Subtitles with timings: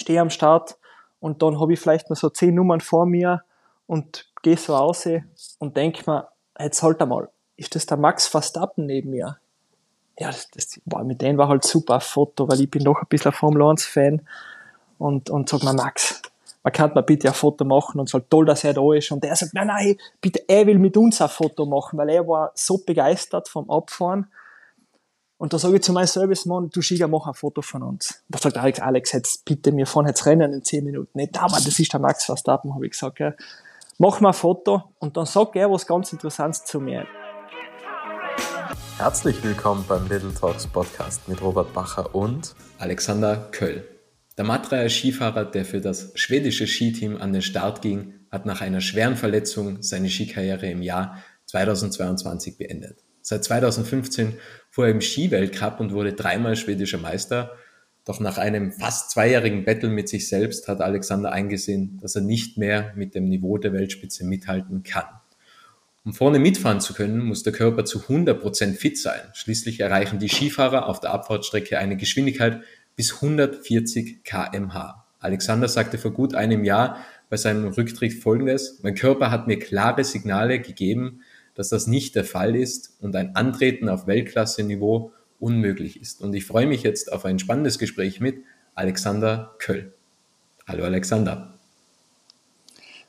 [0.00, 0.78] stehe am Start
[1.20, 3.42] und dann habe ich vielleicht noch so zehn Nummern vor mir
[3.86, 5.08] und gehe so raus
[5.58, 6.28] und denke mir,
[6.58, 9.38] jetzt halt einmal, ist das der Max Verstappen neben mir?
[10.18, 13.00] Ja, das, das, boah, mit dem war halt super ein Foto, weil ich bin doch
[13.00, 14.26] ein bisschen ein Formel 1 Fan
[14.98, 16.20] und, und sag mir, Max,
[16.62, 19.10] man kann mal bitte ein Foto machen und es halt toll, dass er da ist.
[19.12, 22.26] Und er sagt, nein, nein, bitte, er will mit uns ein Foto machen, weil er
[22.26, 24.30] war so begeistert vom Abfahren.
[25.40, 28.24] Und da sage ich zu meinem Servicemann, du Schiger, mach ein Foto von uns.
[28.26, 31.16] Und da sagt Alex, Alex, jetzt bitte, wir fahren jetzt rennen in zehn Minuten.
[31.16, 33.20] Nicht, aber das ist der Max Verstappen, habe ich gesagt.
[33.20, 33.34] Ja.
[33.98, 37.06] Mach mal ein Foto und dann sagt er was ganz Interessantes zu mir.
[38.96, 43.86] Herzlich willkommen beim Little Talks Podcast mit Robert Bacher und Alexander Köll.
[44.36, 48.80] Der Matraer Skifahrer, der für das schwedische Skiteam an den Start ging, hat nach einer
[48.80, 53.04] schweren Verletzung seine Skikarriere im Jahr 2022 beendet.
[53.28, 54.38] Seit 2015
[54.70, 57.52] fuhr er im Skiweltcup und wurde dreimal schwedischer Meister.
[58.06, 62.56] Doch nach einem fast zweijährigen Battle mit sich selbst hat Alexander eingesehen, dass er nicht
[62.56, 65.04] mehr mit dem Niveau der Weltspitze mithalten kann.
[66.06, 69.20] Um vorne mitfahren zu können, muss der Körper zu 100% fit sein.
[69.34, 72.62] Schließlich erreichen die Skifahrer auf der Abfahrtstrecke eine Geschwindigkeit
[72.96, 75.04] bis 140 kmh.
[75.20, 80.02] Alexander sagte vor gut einem Jahr bei seinem Rücktritt folgendes, mein Körper hat mir klare
[80.02, 81.20] Signale gegeben,
[81.58, 86.20] dass das nicht der Fall ist und ein Antreten auf Weltklasse-Niveau unmöglich ist.
[86.20, 88.44] Und ich freue mich jetzt auf ein spannendes Gespräch mit
[88.76, 89.92] Alexander Köll.
[90.68, 91.52] Hallo Alexander.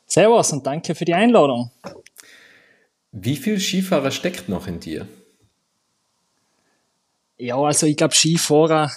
[0.08, 1.70] Servus und danke für die Einladung.
[3.12, 5.08] Wie viel Skifahrer steckt noch in dir?
[7.38, 8.92] Ja, also ich glaube Skifahrer,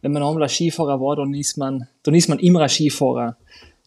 [0.00, 3.36] wenn man einmal ein Skifahrer war, dann ist man, dann ist man immer ein Skifahrer.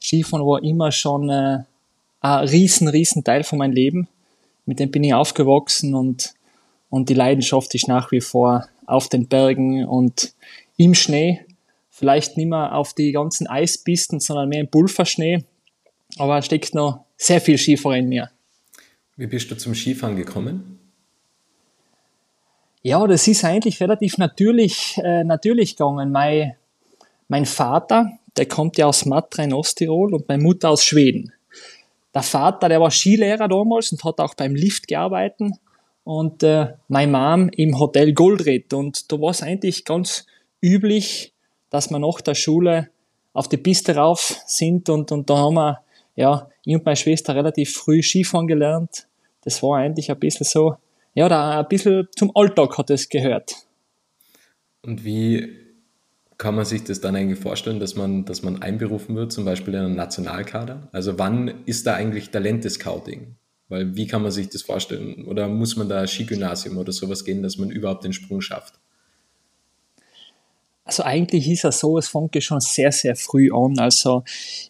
[0.01, 1.59] Skifahren war immer schon äh,
[2.19, 4.09] ein riesen, riesen Teil von meinem Leben.
[4.65, 6.33] Mit dem bin ich aufgewachsen und,
[6.89, 10.33] und die Leidenschaft ist nach wie vor auf den Bergen und
[10.77, 11.45] im Schnee.
[11.89, 15.43] Vielleicht nicht mehr auf die ganzen Eispisten, sondern mehr im Pulverschnee.
[16.17, 18.29] Aber es steckt noch sehr viel Skifahrer in mir.
[19.17, 20.79] Wie bist du zum Skifahren gekommen?
[22.81, 26.11] Ja, das ist eigentlich relativ natürlich, äh, natürlich gegangen.
[26.11, 26.55] Mein,
[27.27, 31.31] mein Vater, der kommt ja aus Matra in Osttirol und meine Mutter aus Schweden.
[32.15, 35.51] Der Vater, der war Skilehrer damals und hat auch beim Lift gearbeitet
[36.05, 38.73] und äh, meine Mom im Hotel Goldred.
[38.73, 40.25] Und da war es eigentlich ganz
[40.63, 41.33] üblich,
[41.69, 42.89] dass wir nach der Schule
[43.33, 45.81] auf die Piste rauf sind und, und da haben wir
[46.15, 49.07] ja, ich und meine Schwester relativ früh Skifahren gelernt.
[49.41, 50.77] Das war eigentlich ein bisschen so,
[51.13, 53.53] ja, da ein bisschen zum Alltag hat es gehört.
[54.81, 55.64] Und wie
[56.37, 59.73] kann man sich das dann eigentlich vorstellen, dass man, dass man einberufen wird, zum Beispiel
[59.73, 60.89] in einen Nationalkader?
[60.91, 63.35] Also wann ist da eigentlich Talente-Scouting?
[63.67, 65.25] Weil wie kann man sich das vorstellen?
[65.25, 68.75] Oder muss man da Skigymnasium oder sowas gehen, dass man überhaupt den Sprung schafft?
[70.83, 73.79] Also eigentlich ist es so, es fängt schon sehr, sehr früh an.
[73.79, 74.23] Also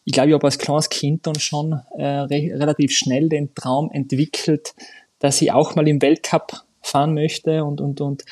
[0.05, 3.91] ich glaube, ich habe als kleines Kind dann schon äh, re relativ schnell den Traum
[3.91, 4.75] entwickelt,
[5.19, 8.23] dass ich auch mal im Weltcup fahren möchte und, und, und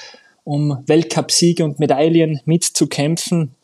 [0.43, 3.55] um Weltcup-Siege und Medaillen mitzukämpfen.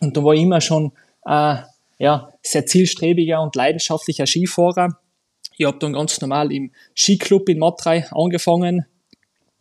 [0.00, 0.92] Und da war ich immer schon
[1.26, 1.56] äh,
[1.98, 4.98] ja, sehr zielstrebiger und leidenschaftlicher Skifahrer.
[5.56, 8.86] Ich habe dann ganz normal im Skiclub in Matrei angefangen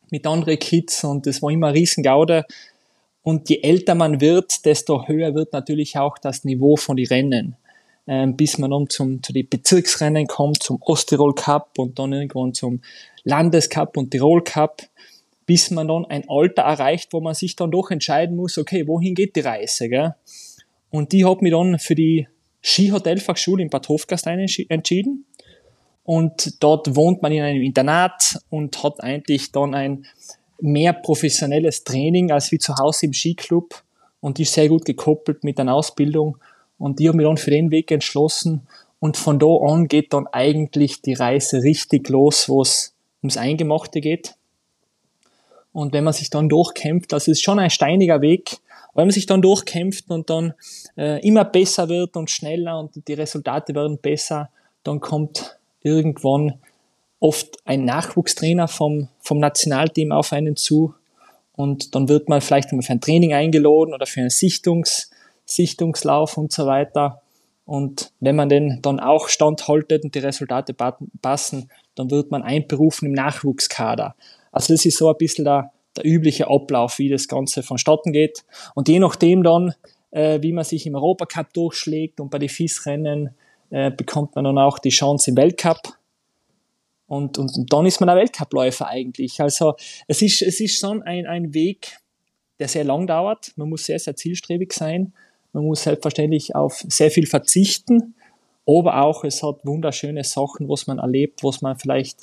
[0.09, 2.45] mit anderen Kids und das war immer ein Riesengaude.
[3.23, 7.55] Und je älter man wird, desto höher wird natürlich auch das Niveau von den Rennen.
[8.07, 12.53] Ähm, bis man um zum, zu den Bezirksrennen kommt, zum Osttirol Cup und dann irgendwann
[12.53, 12.81] zum
[13.23, 14.81] Landescup und Tirol Cup,
[15.45, 19.15] bis man dann ein Alter erreicht, wo man sich dann doch entscheiden muss, okay, wohin
[19.15, 20.15] geht die Reise, gell?
[20.89, 22.27] Und die hat mich dann für die
[22.63, 25.25] Skihotelfachschule in Bad Hofgastein entschieden.
[26.03, 30.05] Und dort wohnt man in einem Internat und hat eigentlich dann ein
[30.59, 33.83] mehr professionelles Training als wie zu Hause im Skiclub
[34.19, 36.37] und ist sehr gut gekoppelt mit einer Ausbildung
[36.77, 38.67] und die haben mich dann für den Weg entschlossen
[38.99, 44.01] und von da an geht dann eigentlich die Reise richtig los, wo es ums Eingemachte
[44.01, 44.35] geht.
[45.73, 48.57] Und wenn man sich dann durchkämpft, das ist schon ein steiniger Weg,
[48.93, 50.53] wenn man sich dann durchkämpft und dann
[50.97, 54.49] äh, immer besser wird und schneller und die Resultate werden besser,
[54.83, 56.59] dann kommt irgendwann
[57.19, 60.93] oft ein Nachwuchstrainer vom, vom Nationalteam auf einen zu
[61.53, 65.11] und dann wird man vielleicht einmal für ein Training eingeladen oder für einen Sichtungs,
[65.45, 67.21] Sichtungslauf und so weiter.
[67.65, 70.73] Und wenn man den dann auch standhaltet und die Resultate
[71.21, 74.15] passen, dann wird man einberufen im Nachwuchskader.
[74.51, 78.43] Also das ist so ein bisschen der, der übliche Ablauf, wie das Ganze vonstatten geht.
[78.75, 79.73] Und je nachdem dann,
[80.11, 83.35] äh, wie man sich im Europacup durchschlägt und bei den FIS-Rennen,
[83.69, 85.93] äh, bekommt man dann auch die Chance im Weltcup
[87.11, 89.41] und, und, und dann ist man ein Weltcupläufer eigentlich.
[89.41, 89.75] Also
[90.07, 91.97] es ist, es ist schon ein, ein Weg,
[92.57, 93.51] der sehr lang dauert.
[93.57, 95.11] Man muss sehr, sehr zielstrebig sein.
[95.51, 98.15] Man muss selbstverständlich auf sehr viel verzichten,
[98.65, 102.21] aber auch es hat wunderschöne Sachen, was man erlebt, was man vielleicht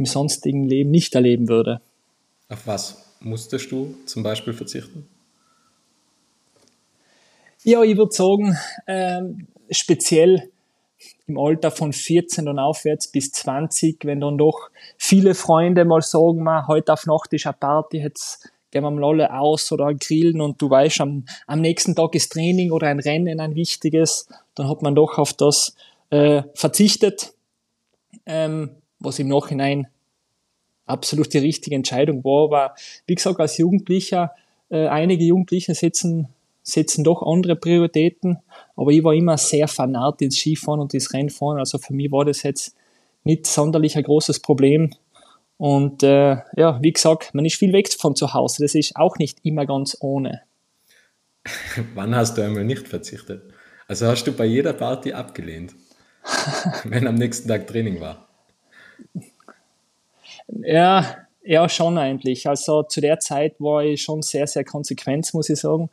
[0.00, 1.82] im sonstigen Leben nicht erleben würde.
[2.48, 5.06] Auf was musstest du zum Beispiel verzichten?
[7.62, 8.56] Ja, ich würde sagen,
[8.86, 10.50] ähm, speziell
[11.26, 16.42] im Alter von 14 und aufwärts bis 20, wenn dann doch viele Freunde mal sagen,
[16.42, 20.40] man, heute auf Nacht ist eine Party, jetzt gehen wir mal alle aus oder grillen
[20.40, 24.66] und du weißt, am, am nächsten Tag ist Training oder ein Rennen ein wichtiges, dann
[24.66, 25.74] hat man doch auf das
[26.08, 27.34] äh, verzichtet,
[28.24, 29.88] ähm, was im Nachhinein
[30.86, 32.44] absolut die richtige Entscheidung war.
[32.44, 32.74] Aber
[33.06, 34.32] wie gesagt, als Jugendlicher,
[34.70, 36.28] äh, einige Jugendliche setzen,
[36.62, 38.38] setzen doch andere Prioritäten,
[38.76, 42.24] aber ich war immer sehr fanat ins Skifahren und ins Rennfahren, also für mich war
[42.24, 42.76] das jetzt
[43.24, 44.90] nicht sonderlich ein großes Problem.
[45.56, 48.62] Und äh, ja, wie gesagt, man ist viel weg von zu Hause.
[48.62, 50.40] Das ist auch nicht immer ganz ohne.
[51.94, 53.42] Wann hast du einmal nicht verzichtet?
[53.86, 55.74] Also hast du bei jeder Party abgelehnt,
[56.84, 58.29] wenn am nächsten Tag Training war?
[60.48, 62.48] Ja, ja, schon eigentlich.
[62.48, 65.90] Also zu der Zeit war ich schon sehr, sehr konsequent, muss ich sagen.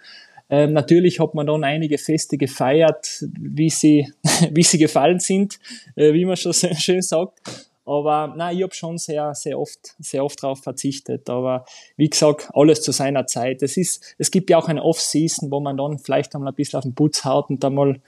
[0.49, 4.11] Ähm, natürlich hat man dann einige Feste gefeiert, wie sie,
[4.51, 5.59] wie sie gefallen sind,
[5.95, 7.39] äh, wie man schon so schön sagt.
[7.85, 11.29] Aber nein, ich habe schon sehr, sehr oft, sehr oft darauf verzichtet.
[11.29, 11.65] Aber
[11.95, 13.63] wie gesagt, alles zu seiner Zeit.
[13.63, 16.77] Es ist, es gibt ja auch eine Off-Season, wo man dann vielleicht einmal ein bisschen
[16.77, 18.01] auf den Putz haut und dann mal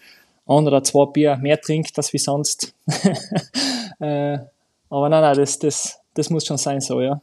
[0.48, 2.74] ein oder zwei Bier mehr trinkt, als wie sonst.
[4.00, 4.40] äh,
[4.90, 7.22] aber nein, nein, das, das, das muss schon sein so, ja.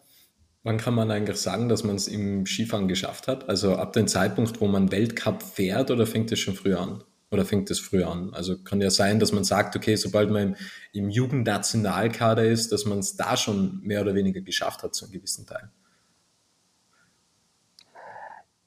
[0.62, 3.48] Wann kann man eigentlich sagen, dass man es im Skifahren geschafft hat?
[3.48, 7.04] Also ab dem Zeitpunkt, wo man Weltcup fährt oder fängt es schon früher an?
[7.30, 8.32] Oder fängt es früher an?
[8.34, 10.56] Also kann ja sein, dass man sagt, okay, sobald man im,
[10.92, 15.12] im Jugendnationalkader ist, dass man es da schon mehr oder weniger geschafft hat zu einem
[15.12, 15.70] gewissen Teil.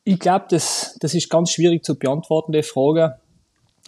[0.06, 3.20] Ich glaube, das, das ist ganz schwierig zu beantworten, die Frage.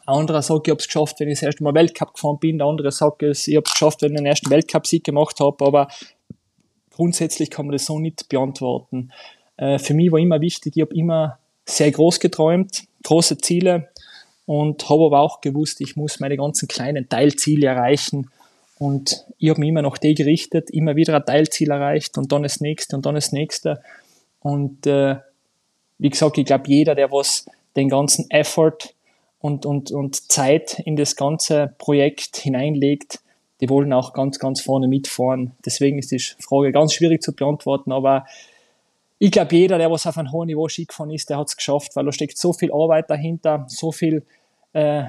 [0.05, 2.57] Ein anderer sagt, ich habe es geschafft, wenn ich das erste Mal Weltcup gefahren bin.
[2.57, 5.63] Der andere sagt, ich habe es geschafft, wenn ich den ersten Weltcup-Sieg gemacht habe.
[5.65, 5.87] Aber
[6.91, 9.11] grundsätzlich kann man das so nicht beantworten.
[9.57, 13.89] Äh, für mich war immer wichtig, ich habe immer sehr groß geträumt, große Ziele
[14.45, 18.29] und habe aber auch gewusst, ich muss meine ganzen kleinen Teilziele erreichen.
[18.79, 22.43] Und ich habe mich immer nach die gerichtet, immer wieder ein Teilziel erreicht und dann
[22.43, 23.81] das nächste und dann das nächste.
[24.39, 25.17] Und äh,
[25.99, 27.45] wie gesagt, ich glaube, jeder, der was
[27.75, 28.95] den ganzen Effort
[29.41, 33.19] und, und, und Zeit in das ganze Projekt hineinlegt,
[33.59, 35.51] die wollen auch ganz, ganz vorne mitfahren.
[35.65, 38.25] Deswegen ist die Frage ganz schwierig zu beantworten, aber
[39.19, 41.55] ich glaube, jeder, der was auf einem hohen Niveau Ski gefahren ist, der hat es
[41.55, 44.25] geschafft, weil da steckt so viel Arbeit dahinter, so viel
[44.73, 45.03] äh,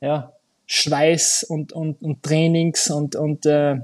[0.00, 0.32] ja,
[0.66, 3.80] Schweiß und, und, und Trainings und, und äh,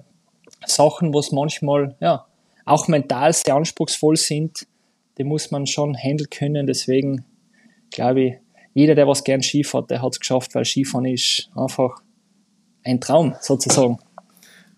[0.65, 2.25] Sachen, was manchmal ja,
[2.65, 4.67] auch mental sehr anspruchsvoll sind,
[5.19, 6.69] die muss man schon handeln können.
[6.69, 7.25] Deswegen
[7.91, 8.35] glaube ich,
[8.75, 12.03] jeder, der was gern Ski fährt, der hat es geschafft, weil Skifahren ist einfach
[12.83, 13.99] ein Traum sozusagen.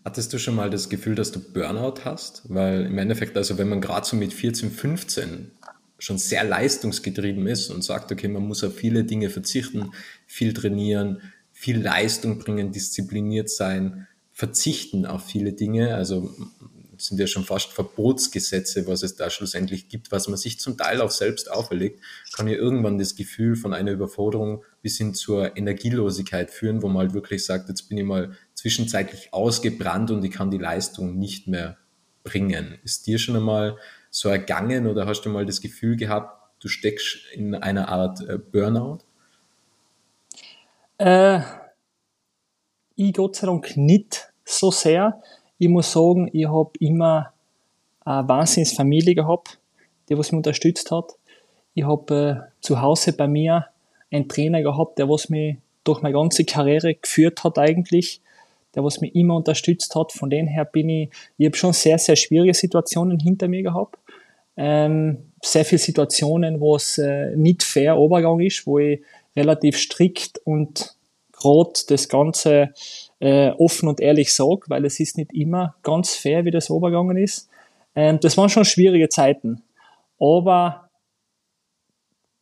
[0.04, 2.42] Hattest du schon mal das Gefühl, dass du Burnout hast?
[2.48, 5.50] Weil im Endeffekt, also wenn man gerade so mit 14, 15
[5.98, 9.90] schon sehr leistungsgetrieben ist und sagt, okay, man muss auf viele Dinge verzichten,
[10.26, 11.22] viel trainieren,
[11.52, 15.94] viel Leistung bringen, diszipliniert sein, verzichten auf viele Dinge.
[15.94, 16.34] Also
[16.98, 21.00] sind ja schon fast Verbotsgesetze, was es da schlussendlich gibt, was man sich zum Teil
[21.00, 22.00] auch selbst auferlegt,
[22.32, 26.98] kann ja irgendwann das Gefühl von einer Überforderung bis hin zur Energielosigkeit führen, wo man
[26.98, 31.48] halt wirklich sagt, jetzt bin ich mal zwischenzeitlich ausgebrannt und ich kann die Leistung nicht
[31.48, 31.76] mehr
[32.24, 32.78] bringen.
[32.84, 33.78] Ist dir schon einmal
[34.10, 38.38] so ergangen oder hast du mal das Gefühl gehabt, du steckst in einer Art äh,
[38.38, 38.98] Burnout?
[40.98, 41.40] Äh,
[42.94, 45.20] ich Gott sei Dank nicht so sehr.
[45.58, 47.32] Ich muss sagen, ich habe immer
[48.04, 49.58] eine Wahnsinnsfamilie gehabt,
[50.08, 51.14] die was mich unterstützt hat.
[51.74, 53.66] Ich habe äh, zu Hause bei mir
[54.10, 58.20] einen Trainer gehabt, der was mich durch meine ganze Karriere geführt hat eigentlich,
[58.74, 60.12] der was mich immer unterstützt hat.
[60.12, 63.98] Von dem her bin ich, ich habe schon sehr, sehr schwierige Situationen hinter mir gehabt
[64.56, 69.02] ähm, sehr viele Situationen, wo es äh, nicht fair Obergang ist, wo ich
[69.36, 70.96] relativ strikt und
[71.32, 72.70] gerade das Ganze
[73.20, 77.16] äh, offen und ehrlich sage, weil es ist nicht immer ganz fair, wie das Obergangen
[77.16, 77.48] ist.
[77.94, 79.62] Ähm, das waren schon schwierige Zeiten.
[80.20, 80.88] Aber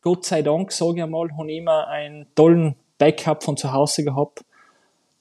[0.01, 4.03] Gott sei Dank, sage ich einmal, habe ich immer einen tollen Backup von zu Hause
[4.03, 4.43] gehabt.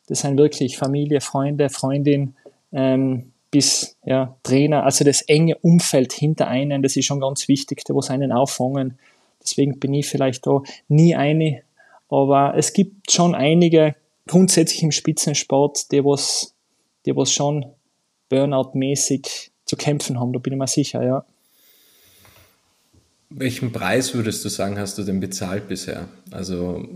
[0.08, 2.37] Das sind wirklich Familie, Freunde, Freundin,
[2.73, 7.82] ähm, bis ja, Trainer, also das enge Umfeld hinter einen, das ist schon ganz wichtig,
[7.88, 8.99] wo sie einen auffangen.
[9.40, 11.62] Deswegen bin ich vielleicht da nie eine,
[12.11, 13.94] aber es gibt schon einige
[14.26, 16.54] grundsätzlich im Spitzensport, die was,
[17.07, 17.66] die was schon
[18.31, 21.25] Burnout-mäßig zu kämpfen haben, da bin ich mir sicher, ja.
[23.31, 26.09] Welchen Preis würdest du sagen, hast du denn bezahlt bisher?
[26.31, 26.87] Also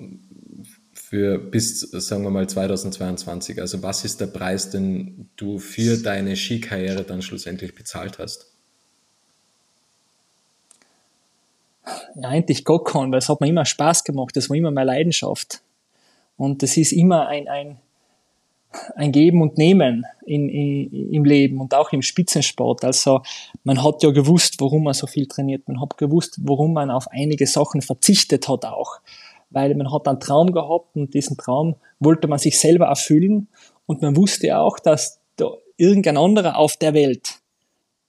[0.95, 3.61] für bis, sagen wir mal, 2022.
[3.61, 8.53] Also was ist der Preis, den du für deine Skikarriere dann schlussendlich bezahlt hast?
[12.15, 14.37] Ja, eigentlich gar keinen, weil es hat mir immer Spaß gemacht.
[14.37, 15.63] Das war immer meine Leidenschaft.
[16.39, 17.79] Und das ist immer ein, ein,
[18.95, 22.85] ein Geben und Nehmen in, in, im Leben und auch im Spitzensport.
[22.85, 23.21] Also
[23.65, 25.69] man hat ja gewusst, warum man so viel trainiert.
[25.69, 29.01] Man hat gewusst, warum man auf einige Sachen verzichtet hat auch.
[29.51, 33.49] Weil man hat einen Traum gehabt und diesen Traum wollte man sich selber erfüllen.
[33.87, 37.41] Und man wusste auch, dass da irgendein anderer auf der Welt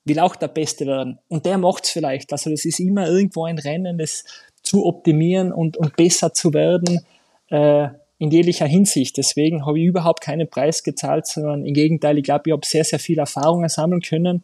[0.06, 1.20] will auch der Beste werden.
[1.30, 2.32] Und der macht's vielleicht.
[2.32, 4.24] Also das ist immer irgendwo ein Rennen, das
[4.62, 7.06] zu optimieren und, und besser zu werden.
[7.50, 9.18] Äh, in jeglicher Hinsicht.
[9.18, 12.84] Deswegen habe ich überhaupt keinen Preis gezahlt, sondern im Gegenteil, ich glaube, ich habe sehr,
[12.84, 14.44] sehr viel Erfahrungen sammeln können,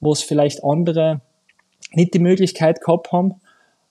[0.00, 1.20] wo es vielleicht andere
[1.92, 3.36] nicht die Möglichkeit gehabt haben.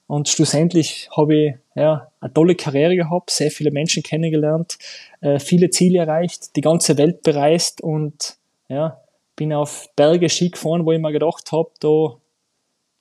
[0.08, 4.78] Und schlussendlich habe ich ja, eine tolle Karriere gehabt, sehr viele Menschen kennengelernt,
[5.22, 8.36] äh, viele Ziele erreicht, die ganze Welt bereist und
[8.68, 9.00] ja,
[9.38, 12.18] bin auf Berge Ski gefahren, wo ich mir gedacht habe, da,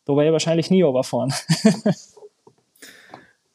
[0.05, 1.35] da werde ich wahrscheinlich nie runterfahren.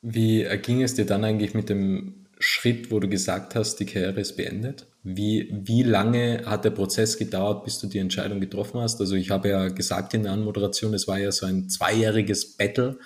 [0.02, 4.22] Wie ging es dir dann eigentlich mit dem Schritt, wo du gesagt hast, die Karriere
[4.22, 4.88] ist beendet?
[5.04, 9.02] Wie, wie lange hat der Prozess gedauert, bis du die Entscheidung getroffen hast?
[9.02, 13.00] Also ich habe ja gesagt in der Anmoderation, es war ja so ein zweijähriges Battle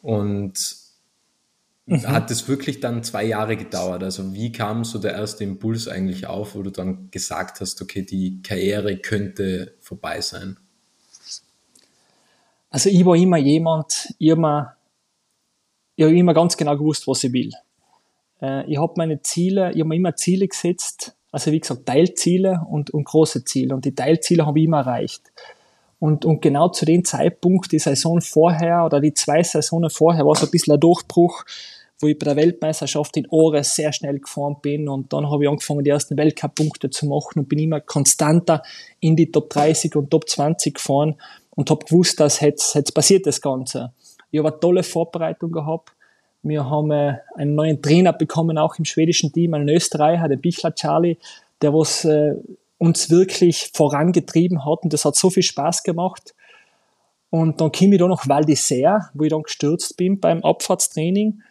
[0.00, 0.54] und
[1.84, 2.08] mhm.
[2.08, 4.02] hat es wirklich dann zwei Jahre gedauert?
[4.02, 8.06] Also wie kam so der erste Impuls eigentlich auf, wo du dann gesagt hast, okay,
[8.06, 10.56] die Karriere könnte vorbei sein?
[12.70, 14.74] Also ich war immer jemand, ich habe
[15.98, 17.52] immer ganz genau gewusst, was ich will.
[18.40, 22.64] Äh, ich habe meine Ziele, ich habe mir immer Ziele gesetzt, also wie gesagt, Teilziele
[22.70, 23.74] und, und große Ziele.
[23.74, 25.22] Und die Teilziele habe ich immer erreicht.
[25.98, 30.34] Und, und genau zu dem Zeitpunkt, die Saison vorher oder die zwei Saisonen vorher, war
[30.34, 31.44] so ein bisschen ein Durchbruch,
[32.00, 35.50] wo ich bei der Weltmeisterschaft in Ores sehr schnell gefahren bin und dann habe ich
[35.50, 38.62] angefangen, die ersten Weltcup-Punkte zu machen und bin immer konstanter
[39.00, 41.16] in die Top 30 und Top 20 gefahren
[41.50, 43.92] und habe gewusst, dass jetzt, jetzt passiert das Ganze.
[44.30, 45.95] Ich habe eine tolle Vorbereitung gehabt,
[46.48, 50.74] wir haben äh, einen neuen Trainer bekommen, auch im schwedischen Team, einen Österreicher, den Bichler
[50.74, 51.18] Charlie,
[51.62, 52.34] der was äh,
[52.78, 56.34] uns wirklich vorangetrieben hat und das hat so viel Spaß gemacht.
[57.30, 61.42] Und dann kam ich da noch Val d'Isère, wo ich dann gestürzt bin beim Abfahrtstraining.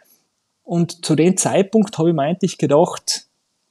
[0.64, 3.28] Und zu dem Zeitpunkt habe ich mir eigentlich gedacht,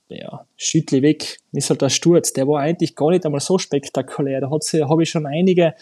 [0.08, 2.32] ja, schüttle weg, ist halt der Sturz.
[2.32, 4.40] Der war eigentlich gar nicht einmal so spektakulär.
[4.40, 5.74] Da habe ich schon einige,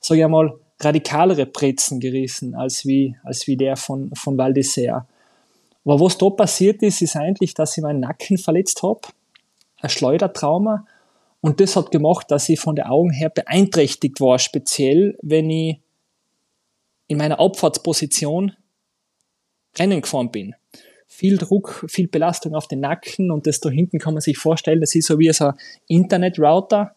[0.00, 5.04] sage ich einmal, radikalere Brezen gerissen als wie, als wie der von, von Val d'Isère.
[5.84, 9.00] Aber was da passiert ist, ist eigentlich, dass ich meinen Nacken verletzt habe,
[9.80, 10.86] ein Schleudertrauma,
[11.40, 15.78] und das hat gemacht, dass ich von der Augen her beeinträchtigt war, speziell wenn ich
[17.06, 18.52] in meiner Abfahrtsposition
[19.78, 20.56] Rennen gefahren bin.
[21.06, 24.80] Viel Druck, viel Belastung auf den Nacken und das da hinten kann man sich vorstellen,
[24.80, 25.54] das ist so wie so ein
[25.86, 26.95] Internet-Router,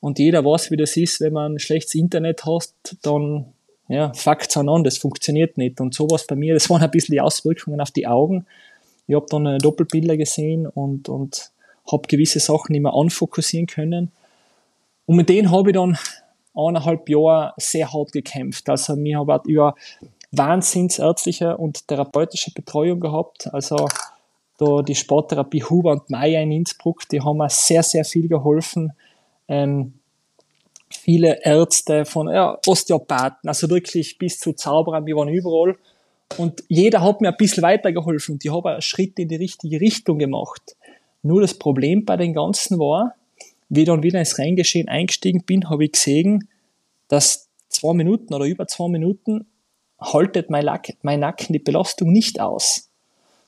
[0.00, 3.46] und jeder weiß, wie das ist, wenn man ein schlechtes Internet hat, dann
[3.88, 5.80] ja, fuckt's an, das funktioniert nicht.
[5.80, 8.46] Und sowas bei mir, das waren ein bisschen die Auswirkungen auf die Augen.
[9.06, 11.50] Ich habe dann Doppelbilder gesehen und, und
[11.90, 14.12] habe gewisse Sachen nicht mehr anfokussieren können.
[15.06, 15.98] Und mit denen habe ich dann
[16.54, 18.68] eineinhalb Jahre sehr hart gekämpft.
[18.68, 19.74] Also mir habe über
[20.32, 23.52] wahnsinnsärztliche und therapeutische Betreuung gehabt.
[23.54, 23.88] Also
[24.58, 28.92] da die Sporttherapie Huber und Meier in Innsbruck, die haben mir sehr, sehr viel geholfen
[29.48, 29.94] ähm,
[30.90, 35.76] viele Ärzte, von ja, Osteopathen, also wirklich bis zu Zauberern, wir waren überall.
[36.36, 39.80] Und jeder hat mir ein bisschen weitergeholfen und ich habe einen Schritt in die richtige
[39.80, 40.76] Richtung gemacht.
[41.22, 43.14] Nur das Problem bei den Ganzen war,
[43.68, 46.48] wie ich dann wieder ins Reingeschehen eingestiegen bin, habe ich gesehen,
[47.08, 49.46] dass zwei Minuten oder über zwei Minuten
[50.00, 52.90] haltet mein, Lack, mein Nacken die Belastung nicht aus.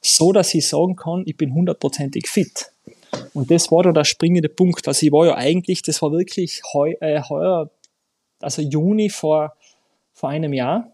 [0.01, 2.73] So, dass ich sagen kann, ich bin hundertprozentig fit.
[3.35, 4.87] Und das war dann der springende Punkt.
[4.89, 7.71] Also ich war ja eigentlich, das war wirklich heu, äh, heuer,
[8.41, 9.55] also Juni vor,
[10.13, 10.91] vor einem Jahr,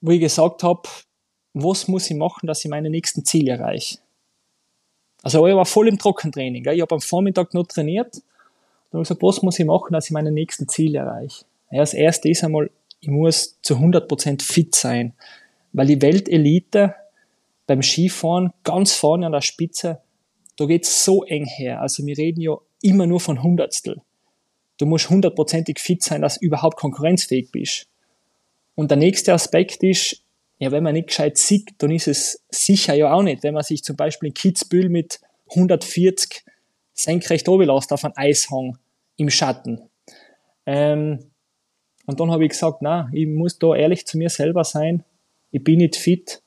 [0.00, 0.82] wo ich gesagt habe,
[1.54, 3.98] was muss ich machen, dass ich meine nächsten Ziele erreiche.
[5.22, 6.62] Also ich war voll im Trockentraining.
[6.62, 6.74] Gell?
[6.74, 8.16] Ich habe am Vormittag nur trainiert.
[8.90, 11.44] Und habe gesagt, was muss ich machen, dass ich meine nächsten Ziele erreiche.
[11.70, 15.14] Ja, das erste ist einmal, ich muss zu 100% fit sein.
[15.72, 16.94] Weil die Weltelite
[17.66, 20.00] beim Skifahren ganz vorne an der Spitze
[20.56, 21.80] da geht's so eng her.
[21.80, 24.00] Also wir reden ja immer nur von Hundertstel.
[24.78, 27.86] Du musst hundertprozentig fit sein, dass du überhaupt konkurrenzfähig bist.
[28.74, 30.22] Und der nächste Aspekt ist,
[30.58, 33.62] ja, wenn man nicht gescheit sieht, dann ist es sicher ja auch nicht, wenn man
[33.62, 35.20] sich zum Beispiel in Kitzbühel mit
[35.50, 36.44] 140
[36.94, 38.78] senkrecht lässt auf einem Eishang
[39.16, 39.82] im Schatten.
[40.64, 41.30] Ähm,
[42.06, 45.04] Und dann habe ich gesagt, na, ich muss da ehrlich zu mir selber sein.
[45.50, 46.40] Ich bin nicht fit.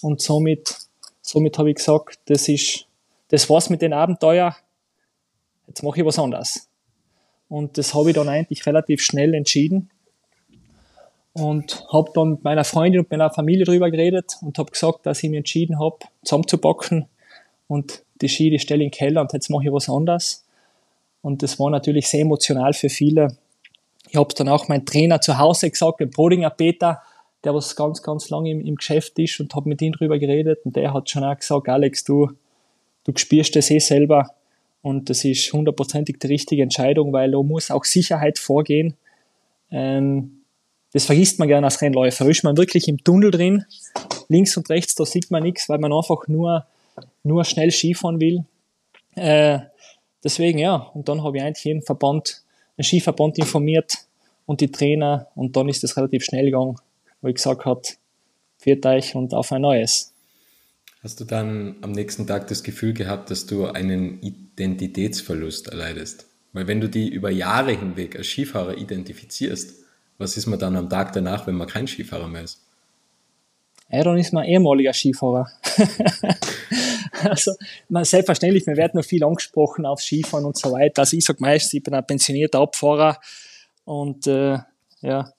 [0.00, 0.76] Und somit,
[1.20, 2.86] somit habe ich gesagt, das ist,
[3.32, 4.54] das war's mit den Abenteuer.
[5.66, 6.68] Jetzt mache ich was anderes.
[7.48, 9.90] Und das habe ich dann eigentlich relativ schnell entschieden.
[11.32, 15.22] Und habe dann mit meiner Freundin und meiner Familie darüber geredet und habe gesagt, dass
[15.22, 17.06] ich mich entschieden habe, zusammenzupacken
[17.68, 20.44] und die Ski, die stelle in den Keller und jetzt mache ich was anderes.
[21.22, 23.38] Und das war natürlich sehr emotional für viele.
[24.10, 27.00] Ich habe dann auch meinen Trainer zu Hause gesagt, den Brodinger Peter,
[27.44, 30.58] der was ganz, ganz lange im, im Geschäft ist und habe mit ihm drüber geredet
[30.66, 32.28] und der hat schon auch gesagt, Alex, du,
[33.04, 34.30] du spürst das eh selber
[34.82, 38.94] und das ist hundertprozentig die richtige Entscheidung, weil da muss auch Sicherheit vorgehen.
[39.70, 40.42] Ähm,
[40.92, 42.28] das vergisst man gerne als Rennläufer.
[42.28, 43.64] Ist man wirklich im Tunnel drin,
[44.28, 46.66] links und rechts, da sieht man nichts, weil man einfach nur,
[47.22, 48.44] nur schnell Skifahren will.
[49.14, 49.60] Äh,
[50.22, 52.42] deswegen, ja, und dann habe ich eigentlich jeden Verband,
[52.76, 53.94] einen Skiverband informiert
[54.46, 56.76] und die Trainer und dann ist das relativ schnell gegangen,
[57.20, 57.82] wo ich gesagt habe,
[58.58, 60.11] viert euch und auf ein neues.
[61.02, 66.26] Hast du dann am nächsten Tag das Gefühl gehabt, dass du einen Identitätsverlust erleidest?
[66.52, 69.80] Weil wenn du die über Jahre hinweg als Skifahrer identifizierst,
[70.18, 72.60] was ist man dann am Tag danach, wenn man kein Skifahrer mehr ist?
[73.90, 75.50] Ja, dann ist man ehemaliger Skifahrer.
[77.24, 77.52] also,
[77.88, 81.00] man, selbstverständlich, mir wird noch viel angesprochen auf Skifahren und so weiter.
[81.00, 83.18] Also ich sage meistens, ich bin ein pensionierter Abfahrer
[83.84, 84.58] und äh,
[85.00, 85.32] ja,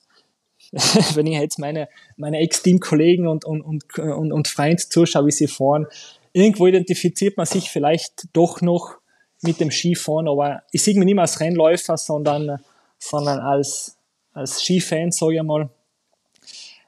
[1.14, 5.46] wenn ich jetzt meine, meine Ex-Team-Kollegen und, und, und, und, und Freunde zuschaue, wie sie
[5.46, 5.86] fahren,
[6.32, 8.96] irgendwo identifiziert man sich vielleicht doch noch
[9.42, 12.60] mit dem Skifahren, aber ich sehe mich nicht mehr als Rennläufer, sondern,
[12.98, 13.96] sondern als,
[14.32, 15.70] als Skifan, sage ich mal.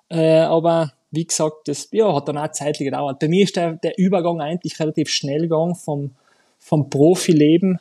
[0.09, 3.21] Äh, aber wie gesagt, das ja, hat dann auch zeitlich gedauert.
[3.21, 6.11] Bei mir ist der, der Übergang eigentlich relativ schnell gegangen vom,
[6.59, 7.79] vom Profileben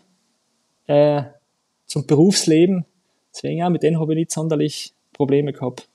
[0.85, 1.23] äh,
[1.87, 2.85] zum Berufsleben.
[3.33, 5.87] Deswegen ja, mit denen habe ich nicht sonderlich Probleme gehabt.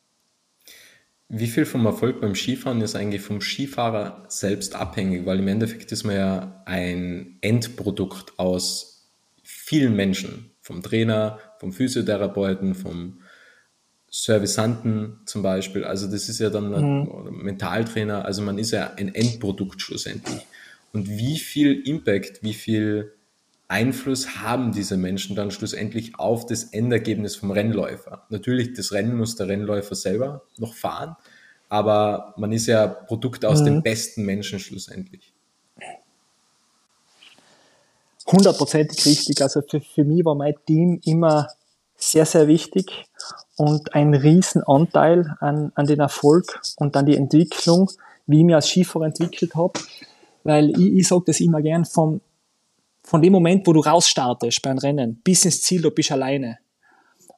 [1.33, 5.27] Wie viel vom Erfolg beim Skifahren ist eigentlich vom Skifahrer selbst abhängig?
[5.27, 9.09] Weil im Endeffekt ist man ja ein Endprodukt aus
[9.45, 10.51] vielen Menschen.
[10.61, 13.21] Vom Trainer, vom Physiotherapeuten, vom
[14.11, 15.85] Servisanten zum Beispiel.
[15.85, 17.45] Also das ist ja dann ein mhm.
[17.45, 18.25] Mentaltrainer.
[18.25, 20.45] Also man ist ja ein Endprodukt schlussendlich.
[20.93, 23.13] Und wie viel Impact, wie viel
[23.71, 28.27] Einfluss haben diese Menschen dann schlussendlich auf das Endergebnis vom Rennläufer?
[28.29, 31.17] Natürlich, das Rennen muss der Rennläufer selber noch fahren,
[31.69, 33.67] aber man ist ja Produkt aus mhm.
[33.67, 35.33] den besten Menschen schlussendlich.
[38.27, 39.41] Hundertprozentig richtig.
[39.41, 41.49] Also für, für mich war mein Team immer
[41.97, 43.07] sehr, sehr wichtig
[43.57, 47.91] und ein Riesenanteil an, an den Erfolg und an die Entwicklung,
[48.27, 49.79] wie ich mich als Skifahrer entwickelt habe.
[50.43, 52.21] Weil ich, ich sage das immer gern, vom,
[53.11, 56.59] von dem Moment, wo du rausstartest beim Rennen, bis ins Ziel, du bist alleine.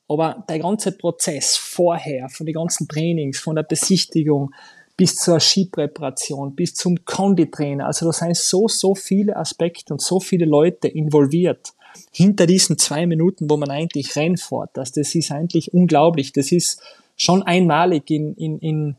[0.07, 4.51] Aber der ganze Prozess vorher, von den ganzen Trainings, von der Besichtigung
[4.99, 10.21] bis zur Skipräparation, bis zum Konditrainer, also da sind so, so viele Aspekte und so
[10.21, 11.73] viele Leute involviert
[12.11, 14.73] hinter diesen zwei Minuten, wo man eigentlich reinfährt.
[14.75, 16.35] Das, das ist eigentlich unglaublich.
[16.35, 16.83] Das ist
[17.17, 18.97] schon einmalig in, in, in,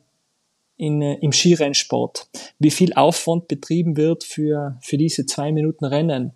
[0.77, 6.33] in, äh, im Skirennsport, wie viel Aufwand betrieben wird für, für diese zwei Minuten Rennen.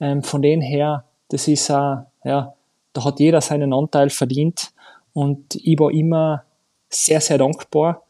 [0.00, 2.54] Ähm, von denen her, das ist, äh, ja,
[2.92, 4.72] da hat jeder seinen Anteil verdient
[5.12, 6.44] und ich war immer
[6.88, 8.02] sehr, sehr dankbar.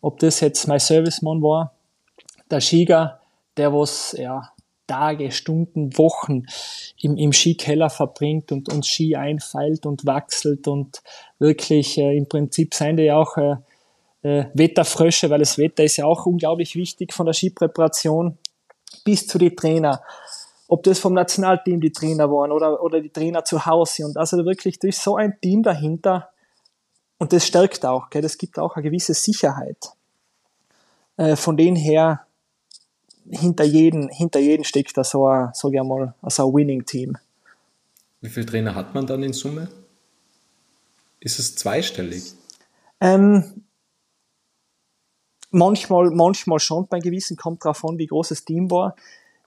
[0.00, 1.72] Ob das jetzt mein Servicemann war,
[2.50, 3.20] der Schieger,
[3.56, 4.50] der was, ja,
[4.86, 6.44] Tage, Stunden, Wochen
[7.00, 11.02] im, im Skikeller verbringt und uns Ski einfeilt und wechselt und
[11.38, 13.56] wirklich äh, im Prinzip seien die auch äh,
[14.22, 18.38] äh, Wetterfrösche, weil das Wetter ist ja auch unglaublich wichtig von der Skipräparation
[19.04, 20.00] bis zu die Trainer
[20.68, 24.04] ob das vom Nationalteam die Trainer waren oder, oder die Trainer zu Hause.
[24.04, 26.30] Und also wirklich, da ist so ein Team dahinter
[27.18, 28.22] und das stärkt auch, gell?
[28.22, 29.78] das gibt auch eine gewisse Sicherheit.
[31.16, 32.26] Äh, von denen her,
[33.30, 37.16] hinter jedem, hinter jedem steckt da so ein, sag ich mal, so ein Winning-Team.
[38.20, 39.68] Wie viele Trainer hat man dann in Summe?
[41.20, 42.34] Ist es zweistellig?
[43.00, 43.64] Ähm,
[45.50, 48.94] manchmal, manchmal schon bei gewissen, kommt drauf an, wie groß das Team war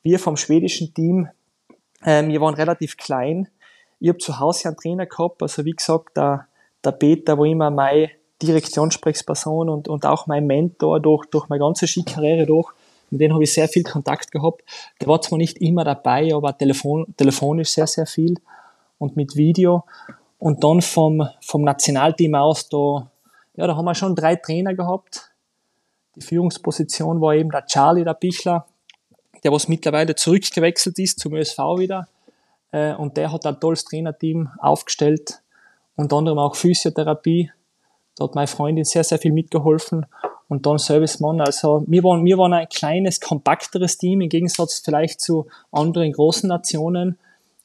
[0.03, 1.29] wir vom schwedischen Team,
[2.05, 3.47] ähm, wir waren relativ klein.
[3.99, 6.47] Ich habe zu Hause einen Trainer gehabt, also wie gesagt, der,
[6.83, 8.09] der Peter war immer meine
[8.41, 12.71] Direktionssprechperson und, und auch mein Mentor durch, durch meine ganze Skikarriere durch.
[13.09, 14.63] Mit dem habe ich sehr viel Kontakt gehabt.
[15.01, 18.35] Der war zwar nicht immer dabei, aber telefon, telefonisch sehr, sehr viel
[18.97, 19.83] und mit Video.
[20.38, 23.12] Und dann vom, vom Nationalteam aus, da,
[23.55, 25.31] ja, da haben wir schon drei Trainer gehabt.
[26.15, 28.65] Die Führungsposition war eben der Charlie, der Bichler,
[29.43, 32.08] der was mittlerweile zurückgewechselt ist zum ÖSV wieder.
[32.71, 35.41] Äh, und der hat ein tolles Trainerteam aufgestellt,
[35.95, 37.52] unter anderem auch Physiotherapie.
[38.15, 40.06] Da hat meine Freundin sehr, sehr viel mitgeholfen
[40.49, 41.39] und dann Servicemann.
[41.39, 46.49] Also wir waren, wir waren ein kleines, kompakteres Team im Gegensatz vielleicht zu anderen großen
[46.49, 47.17] Nationen,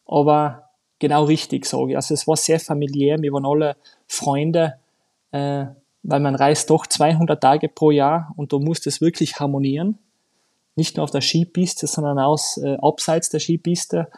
[0.07, 1.97] aber genau richtig, sage ich.
[1.97, 4.75] Also es war sehr familiär, wir waren alle Freunde,
[5.33, 5.67] äh,
[6.03, 9.99] weil man reist doch 200 Tage pro Jahr und da muss das wirklich harmonieren.
[10.77, 14.09] Nicht nur auf der Skipiste, sondern auch äh, abseits der Skipiste.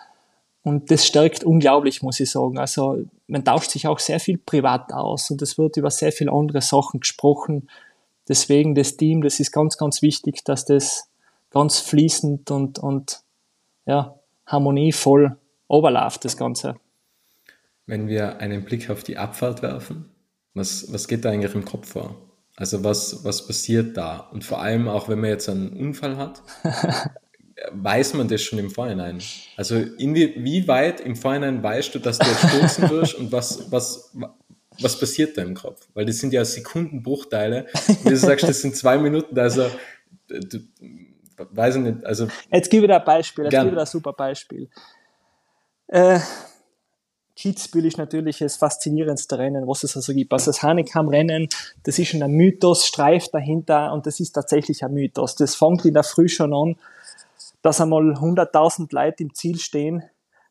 [0.63, 2.59] Und das stärkt unglaublich, muss ich sagen.
[2.59, 6.33] Also man tauscht sich auch sehr viel privat aus und es wird über sehr viele
[6.33, 7.69] andere Sachen gesprochen.
[8.29, 11.09] Deswegen das Team, das ist ganz, ganz wichtig, dass das
[11.51, 13.21] ganz fließend und, und
[13.87, 15.37] ja, harmonievoll
[15.69, 16.77] oberläuft, das Ganze.
[17.87, 20.11] Wenn wir einen Blick auf die Abfahrt werfen,
[20.55, 22.17] was, was geht da eigentlich im Kopf vor?
[22.57, 24.19] Also was, was passiert da?
[24.33, 26.43] Und vor allem auch, wenn man jetzt einen Unfall hat,
[27.73, 29.21] weiß man das schon im Vorhinein?
[29.57, 34.15] Also wie weit im Vorhinein weißt du, dass du jetzt stürzen wirst und was, was,
[34.81, 35.87] was passiert da im Kopf?
[35.95, 37.67] Weil das sind ja Sekundenbruchteile.
[38.03, 39.71] Wie du sagst, das sind zwei Minuten, also
[40.29, 40.59] du,
[41.37, 42.05] weiß ich nicht.
[42.05, 44.69] Also, jetzt gebe ich dir ein Beispiel, jetzt gebe ich dir ein super Beispiel.
[45.89, 46.19] Äh,
[47.37, 50.33] Kitzbühel ist natürlich das faszinierendste Rennen, was es also gibt.
[50.33, 51.49] Also das Hanekam-Rennen,
[51.85, 55.35] das ist schon ein Mythos, streift dahinter und das ist tatsächlich ein Mythos.
[55.35, 56.77] Das fängt in der Früh schon an,
[57.61, 60.03] dass einmal 100.000 Leute im Ziel stehen,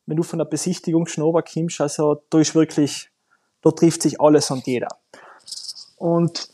[0.05, 3.09] wenn du von der Besichtigung Schnober kommst, also da ist wirklich,
[3.61, 4.89] da trifft sich alles und jeder.
[5.97, 6.49] Und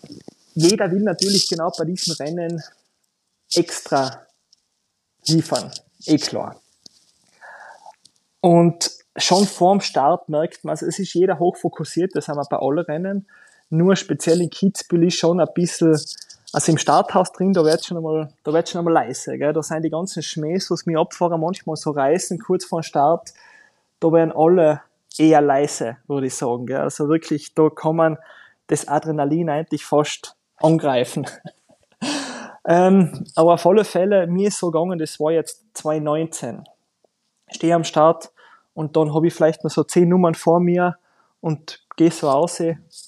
[0.54, 2.63] jeder will natürlich genau bei diesen Rennen
[3.54, 4.26] extra
[5.28, 5.72] liefern,
[6.06, 6.62] eh klar.
[8.39, 12.58] Und schon vorm Start merkt man, also es ist jeder hochfokussiert, das haben wir bei
[12.58, 13.28] allen Rennen,
[13.69, 15.97] nur speziell in Kitzbühel ist schon ein bisschen
[16.54, 19.54] also im Starthaus drin, da wird schon einmal, da wird schon einmal leise, gell?
[19.54, 23.34] Da sind die ganzen Schmähs, was mir abfahren, manchmal so reißen, kurz vor dem Start.
[24.00, 24.82] Da werden alle
[25.17, 26.82] eher leise, würde ich sagen, gell?
[26.82, 28.17] Also wirklich, da kann man
[28.67, 31.26] das Adrenalin eigentlich fast angreifen.
[32.67, 36.65] ähm, aber auf alle Fälle, mir ist so gegangen, das war jetzt 2019.
[37.47, 38.32] Ich stehe am Start
[38.73, 40.97] und dann habe ich vielleicht noch so zehn Nummern vor mir
[41.39, 42.62] und gehe so raus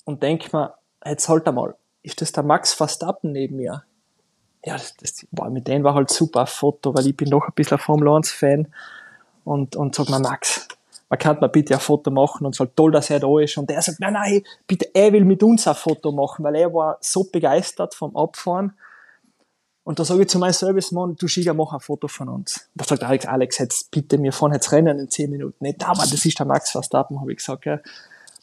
[0.06, 0.74] und denke mir,
[1.06, 3.84] jetzt halt einmal, ist das der Max Verstappen neben mir.
[4.66, 7.54] Ja, das, das war, mit dem war halt super Foto, weil ich bin doch ein
[7.54, 8.68] bisschen ein Formel 1 Fan
[9.44, 10.68] und, und sag mir, Max,
[11.10, 13.58] man kann mal bitte ein Foto machen und es halt toll, dass er da ist.
[13.58, 16.74] Und er sagt, nein, nein, bitte, er will mit uns ein Foto machen, weil er
[16.74, 18.74] war so begeistert vom Abfahren.
[19.84, 22.70] Und da sage ich zu meinem Servicemann, du Schiger, mach ein Foto von uns.
[22.74, 25.58] Da sagt Alex, Alex, jetzt bitte, wir fahren jetzt Rennen in 10 Minuten.
[25.60, 27.66] Nicht, aber das ist der Max Verstappen, habe ich gesagt.
[27.66, 27.80] Ja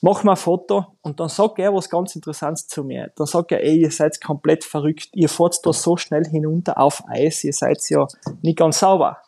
[0.00, 3.12] mach mal ein Foto und dann sagt er was ganz Interessantes zu mir.
[3.16, 7.02] Dann sagt er, ey, ihr seid komplett verrückt, ihr fahrt da so schnell hinunter auf
[7.08, 8.06] Eis, ihr seid ja
[8.42, 9.18] nicht ganz sauber.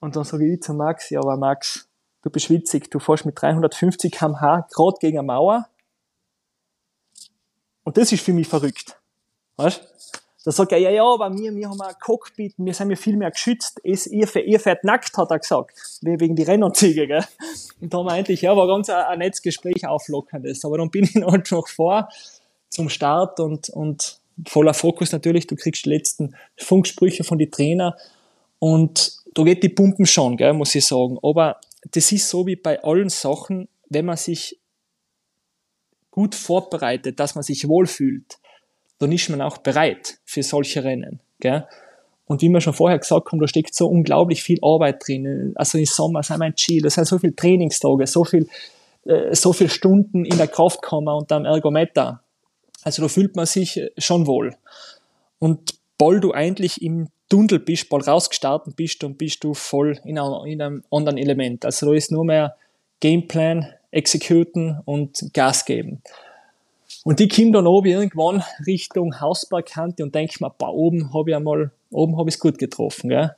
[0.00, 1.88] Und dann sage ich zu Max, ja, aber Max,
[2.22, 5.68] du bist witzig, du fährst mit 350 kmh gerade gegen eine Mauer.
[7.84, 9.00] Und das ist für mich verrückt.
[9.56, 10.21] Weißt?
[10.44, 13.16] Da sagt er, ja, ja, aber wir, wir haben ein Cockpit, wir sind ja viel
[13.16, 13.80] mehr geschützt.
[13.84, 15.76] Es, ihr, ihr fährt nackt, hat er gesagt.
[16.00, 17.24] Wegen die Rennanzüge, gell.
[17.80, 20.64] Und da meinte ich, ja, war ganz ein, ein nettes Gespräch auflockerndes.
[20.64, 22.08] Aber dann bin ich halt noch vor
[22.68, 25.46] zum Start und, und voller Fokus natürlich.
[25.46, 27.96] Du kriegst die letzten Funksprüche von den Trainer.
[28.58, 31.18] Und da geht die Pumpen schon, gell, muss ich sagen.
[31.22, 34.58] Aber das ist so wie bei allen Sachen, wenn man sich
[36.10, 38.38] gut vorbereitet, dass man sich wohlfühlt,
[39.02, 41.20] dann ist man auch bereit für solche Rennen.
[41.40, 41.66] Gell?
[42.26, 45.52] Und wie wir schon vorher gesagt haben, da steckt so unglaublich viel Arbeit drin.
[45.56, 48.48] Also im Sommer sind wir in Chile, das sind so viele Trainingstage, so viel,
[49.04, 52.22] äh, so viele Stunden in der Kraftkammer und am Ergometer.
[52.84, 54.54] Also da fühlt man sich schon wohl.
[55.38, 60.18] Und bald du eigentlich im Tunnel bist, bald rausgestartet bist, dann bist du voll in
[60.18, 61.64] einem anderen Element.
[61.64, 62.56] Also da ist nur mehr
[63.00, 66.02] Gameplan, executen und Gas geben.
[67.04, 71.36] Und ich komme dann oben irgendwann Richtung Hausbergkante und denke mir, boah, oben habe ich
[71.36, 73.34] einmal, oben habe ich es gut getroffen, gell?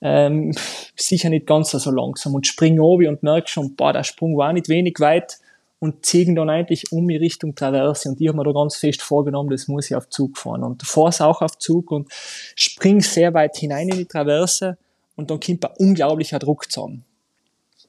[0.00, 0.52] Ähm,
[0.96, 4.52] sicher nicht ganz so langsam und springe oben und merke schon, boah, der Sprung war
[4.52, 5.38] nicht wenig weit
[5.78, 9.00] und ziehen dann eigentlich um in Richtung Traverse und ich habe mir da ganz fest
[9.00, 13.00] vorgenommen, das muss ich auf Zug fahren und fahre es auch auf Zug und spring
[13.00, 14.76] sehr weit hinein in die Traverse
[15.14, 17.04] und dann kommt ein unglaublicher Druck zusammen.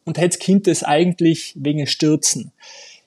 [0.06, 2.52] Und jetzt kommt es eigentlich wegen Stürzen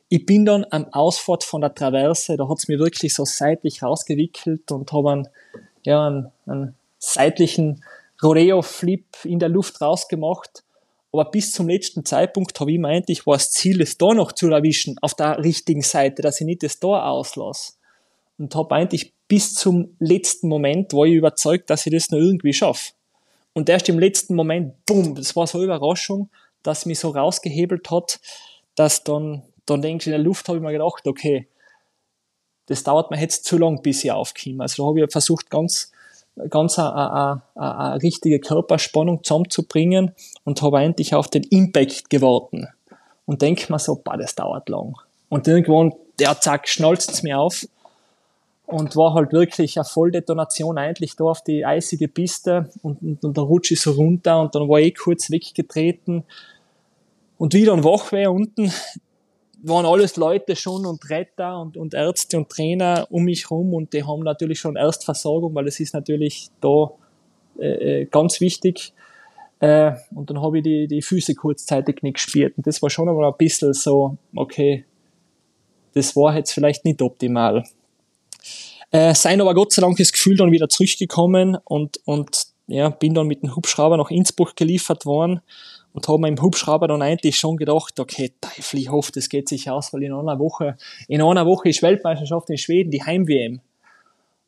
[0.09, 4.71] ich bin dann am Ausfahrt von der Traverse, da hat's mir wirklich so seitlich rausgewickelt
[4.71, 5.29] und habe einen,
[5.85, 7.85] ja, einen, einen seitlichen
[8.23, 10.63] Rodeo-Flip in der Luft rausgemacht.
[11.13, 14.33] Aber bis zum letzten Zeitpunkt habe ich meint, ich war das Ziel, es da noch
[14.33, 17.75] zu erwischen, auf der richtigen Seite, dass ich nicht das da auslasse.
[18.39, 22.53] Und habe eigentlich bis zum letzten Moment war ich überzeugt, dass ich das noch irgendwie
[22.53, 22.93] schaffe.
[23.55, 26.29] Und erst im letzten Moment, bumm, das war so eine Überraschung,
[26.63, 28.21] dass mich so rausgehebelt hat,
[28.75, 31.49] dass dann dann denkst du, in der Luft habe ich mir gedacht, okay,
[32.67, 34.63] das dauert mir jetzt zu lang, bis ich aufkomme.
[34.63, 35.93] Also da habe ich versucht, ganz,
[36.51, 40.13] ganz eine, eine, eine richtige Körperspannung zusammenzubringen
[40.45, 42.69] und habe eigentlich auf den Impact gewartet.
[43.25, 44.95] Und denke mir so, bah, das dauert lang.
[45.29, 47.67] Und irgendwann, der zack, schnalzt es mir auf
[48.67, 53.37] und war halt wirklich eine Volldetonation eigentlich da auf die eisige Piste und, und, und
[53.37, 56.25] dann rutsche ich so runter und dann war ich kurz weggetreten
[57.39, 58.73] und wieder ein wach wäre unten,
[59.63, 63.93] waren alles Leute schon und Retter und, und Ärzte und Trainer um mich rum und
[63.93, 66.91] die haben natürlich schon Erstversorgung, weil es ist natürlich da
[67.59, 68.93] äh, äh, ganz wichtig.
[69.61, 72.57] Äh, und dann habe ich die, die Füße kurzzeitig nicht gespürt.
[72.57, 74.85] Und das war schon einmal ein bisschen so, okay,
[75.95, 77.65] das war jetzt vielleicht nicht optimal.
[78.91, 83.15] Äh, sein aber Gott sei Dank das Gefühl dann wieder zurückgekommen und, und ja, bin
[83.15, 85.41] dann mit dem Hubschrauber nach Innsbruck geliefert worden
[85.97, 89.49] und habe mir im Hubschrauber dann eigentlich schon gedacht, okay, Teufel, ich hoffe, das geht
[89.49, 90.77] sich aus, weil in einer Woche,
[91.09, 93.63] in einer Woche ist Weltmeisterschaft in Schweden, die Heim-WM.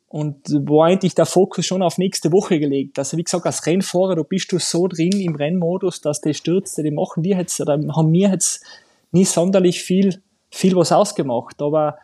[0.09, 2.99] Und war eigentlich der Fokus schon auf nächste Woche gelegt.
[2.99, 6.83] Also wie gesagt, als Rennfahrer, da bist du so drin im Rennmodus, dass die Stürze,
[6.83, 8.63] die machen dir jetzt, oder haben mir jetzt
[9.11, 11.63] nie sonderlich viel, viel was ausgemacht.
[11.63, 11.97] Aber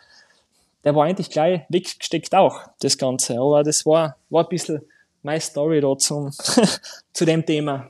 [0.83, 3.39] der war eigentlich gleich weggesteckt auch, das Ganze.
[3.39, 4.81] Aber das war, war ein bisschen
[5.21, 6.31] meine Story da zum,
[7.13, 7.89] zu dem Thema.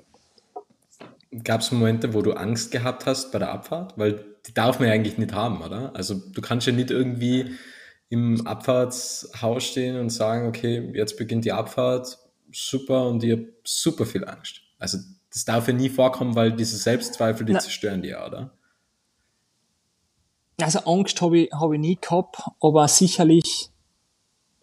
[1.43, 3.93] Gab es Momente, wo du Angst gehabt hast bei der Abfahrt?
[3.97, 5.95] Weil die darf man ja eigentlich nicht haben, oder?
[5.95, 7.55] Also du kannst ja nicht irgendwie
[8.09, 12.17] im Abfahrtshaus stehen und sagen, okay, jetzt beginnt die Abfahrt,
[12.51, 14.61] super und ich habe super viel Angst.
[14.77, 14.99] Also
[15.33, 17.59] das darf ja nie vorkommen, weil diese Selbstzweifel, die Na.
[17.59, 18.51] zerstören die ja, oder?
[20.61, 23.69] Also Angst habe ich, hab ich nie gehabt, aber sicherlich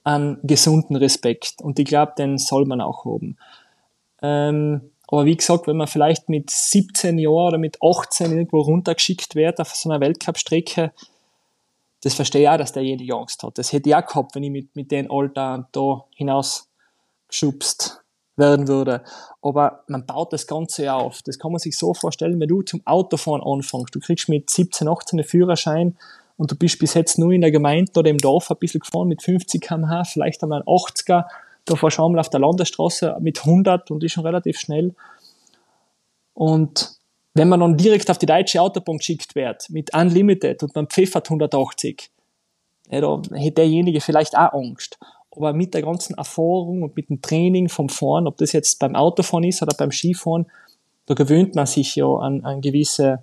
[0.05, 1.57] einen gesunden Respekt.
[1.61, 3.37] Und ich glaube, den soll man auch haben.
[4.23, 9.35] Ähm, aber wie gesagt, wenn man vielleicht mit 17 Jahren oder mit 18 irgendwo runtergeschickt
[9.35, 10.91] wird auf so einer Weltcup-Strecke,
[12.01, 13.59] das verstehe ich auch, dass derjenige Angst hat.
[13.59, 16.71] Das hätte ich auch gehabt, wenn ich mit, mit den Alter da hinaus
[17.29, 18.03] geschubst
[18.37, 19.05] werden würde.
[19.43, 21.21] Aber man baut das Ganze ja auf.
[21.21, 23.95] Das kann man sich so vorstellen, wenn du zum Autofahren anfängst.
[23.95, 25.99] Du kriegst mit 17, 18 einen Führerschein
[26.39, 29.09] und du bist bis jetzt nur in der Gemeinde oder im Dorf ein bisschen gefahren
[29.09, 31.27] mit 50 km/h, vielleicht einmal ein 80er.
[31.65, 34.95] Da fahrst du einmal auf der Landesstraße mit 100 und ist schon relativ schnell.
[36.35, 36.97] Und
[37.35, 41.27] wenn man dann direkt auf die deutsche Autobahn geschickt wird, mit Unlimited und man pfeffert
[41.27, 42.11] 180,
[42.91, 44.99] ja, da hätte derjenige vielleicht auch Angst
[45.37, 48.95] aber mit der ganzen Erfahrung und mit dem Training vom Fahren, ob das jetzt beim
[48.95, 50.47] Autofahren ist oder beim Skifahren,
[51.07, 53.23] da gewöhnt man sich ja an, an gewisse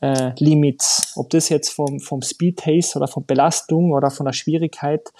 [0.00, 1.14] äh, Limits.
[1.16, 5.12] Ob das jetzt vom, vom Speed Haze oder von Belastung oder von der Schwierigkeit,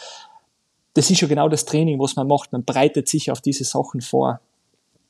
[0.97, 2.53] das ist ja genau das Training, was man macht.
[2.53, 4.41] Man bereitet sich auf diese Sachen vor.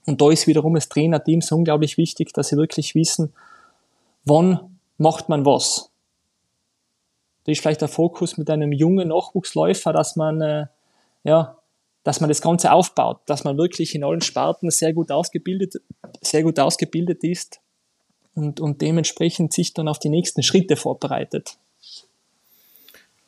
[0.04, 3.32] Und da ist wiederum das Trainerteam so unglaublich wichtig, dass sie wirklich wissen,
[4.24, 5.90] wann macht man was.
[7.44, 10.66] Da ist vielleicht der Fokus mit einem jungen Nachwuchsläufer, dass man äh,
[11.22, 11.56] ja,
[12.02, 15.74] dass man das Ganze aufbaut, dass man wirklich in allen Sparten sehr gut ausgebildet,
[16.20, 17.60] sehr gut ausgebildet ist
[18.34, 21.58] und, und dementsprechend sich dann auf die nächsten Schritte vorbereitet.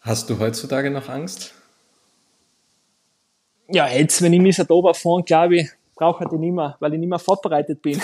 [0.00, 1.54] Hast du heutzutage noch Angst?
[3.68, 6.76] Ja, jetzt, wenn ich mich da oben fahren, glaube ich, brauche ich die nicht mehr,
[6.80, 8.00] weil ich nicht mehr vorbereitet bin.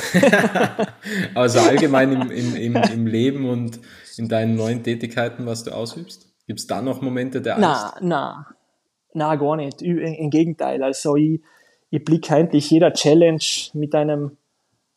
[1.35, 3.81] also allgemein im, im, im, im Leben und
[4.19, 6.29] in deinen neuen Tätigkeiten, was du ausübst?
[6.47, 7.97] Gibt es da noch Momente der Angst?
[8.01, 8.47] Na, na,
[9.15, 9.81] na, gar nicht.
[9.81, 10.83] Im Gegenteil.
[10.83, 11.41] Also ich,
[11.91, 14.37] ich blicke eigentlich jeder Challenge mit einem,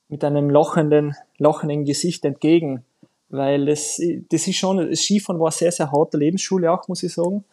[0.10, 2.84] mit einem lachenden, lachenden Gesicht entgegen.
[3.30, 7.14] Weil das, das ist schon, das Skifahren war sehr, sehr harte Lebensschule auch, muss ich
[7.14, 7.44] sagen.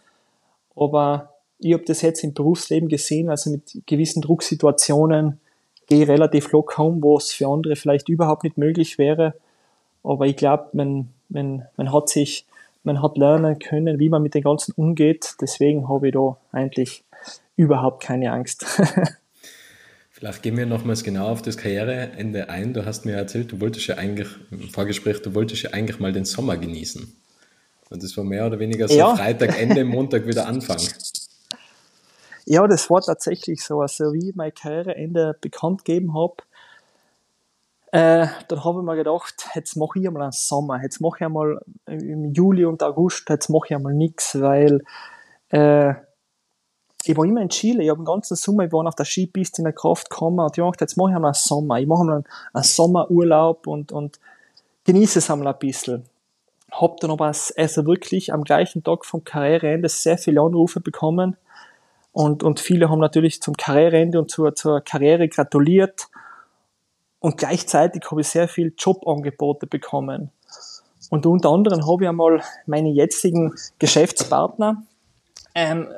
[0.75, 5.41] Aber ich habe das jetzt im Berufsleben gesehen, also mit gewissen Drucksituationen
[5.87, 9.35] gehe ich relativ locker um, wo es für andere vielleicht überhaupt nicht möglich wäre.
[10.03, 12.47] Aber ich glaube, man, man, man hat sich
[12.85, 15.35] man hat lernen können, wie man mit den Ganzen umgeht.
[15.41, 17.03] Deswegen habe ich da eigentlich
[17.57, 18.65] überhaupt keine Angst.
[20.11, 22.73] Vielleicht gehen wir nochmals genau auf das Karriereende ein.
[22.73, 26.13] Du hast mir erzählt, du wolltest ja eigentlich im Vorgespräch, du wolltest ja eigentlich mal
[26.13, 27.13] den Sommer genießen.
[27.91, 29.17] Und das war mehr oder weniger so ja.
[29.17, 30.79] Freitag, Ende, Montag wieder Anfang.
[32.47, 33.81] Ja, das war tatsächlich so.
[33.81, 36.37] Also wie ich mein Karriereende bekannt gegeben habe,
[37.93, 41.25] äh, dann habe ich mir gedacht, jetzt mache ich einmal einen Sommer, jetzt mache ich
[41.25, 44.83] einmal im Juli und August, jetzt mache ich einmal nichts, weil
[45.51, 45.95] äh,
[47.05, 49.61] ich war immer in Chile, ich habe den ganzen Sommer, ich war auf der Skipiste
[49.61, 52.01] in der Kraft gekommen und ich dachte, jetzt mache ich einmal einen Sommer, ich mache
[52.01, 54.19] einmal einen, einen Sommerurlaub und, und
[54.85, 56.05] genieße es einmal ein bisschen.
[56.73, 61.37] Hab dann aber also wirklich am gleichen Tag vom Karriereende sehr viele Anrufe bekommen
[62.15, 66.07] und, und viele haben natürlich zum Karriereende und zur, zur Karriere gratuliert
[67.19, 70.31] und gleichzeitig habe ich sehr viel Jobangebote bekommen.
[71.11, 74.85] Und unter anderem habe ich einmal meine jetzigen Geschäftspartner
[75.57, 75.89] ähm,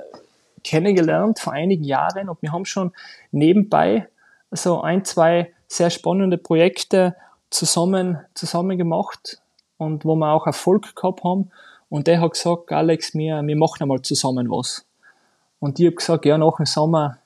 [0.65, 2.93] kennengelernt vor einigen Jahren und wir haben schon
[3.31, 4.09] nebenbei
[4.51, 7.15] so ein, zwei sehr spannende Projekte
[7.51, 9.43] zusammen, zusammen gemacht
[9.77, 11.51] und wo wir auch Erfolg gehabt haben.
[11.91, 14.87] Und der hat gesagt, Alex, wir, wir machen einmal zusammen was.
[15.61, 17.19] Und ich habe gesagt, ja, nach dem Sommer,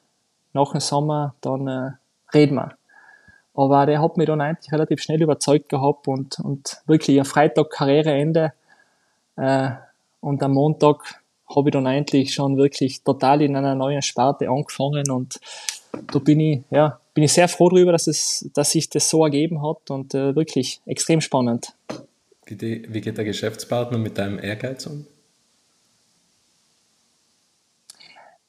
[0.53, 1.90] nach dem Sommer, dann äh,
[2.35, 2.77] reden wir.
[3.55, 7.71] Aber der hat mich dann eigentlich relativ schnell überzeugt gehabt und, und wirklich am Freitag
[7.71, 8.53] Karriereende
[9.37, 9.71] äh,
[10.21, 11.21] und am Montag
[11.55, 15.40] habe ich dann eigentlich schon wirklich total in einer neuen Sparte angefangen und
[16.12, 19.25] da bin ich, ja, bin ich sehr froh darüber, dass, es, dass sich das so
[19.25, 21.75] ergeben hat und äh, wirklich extrem spannend.
[22.47, 25.07] Wie, die, wie geht der Geschäftspartner mit deinem Ehrgeiz um?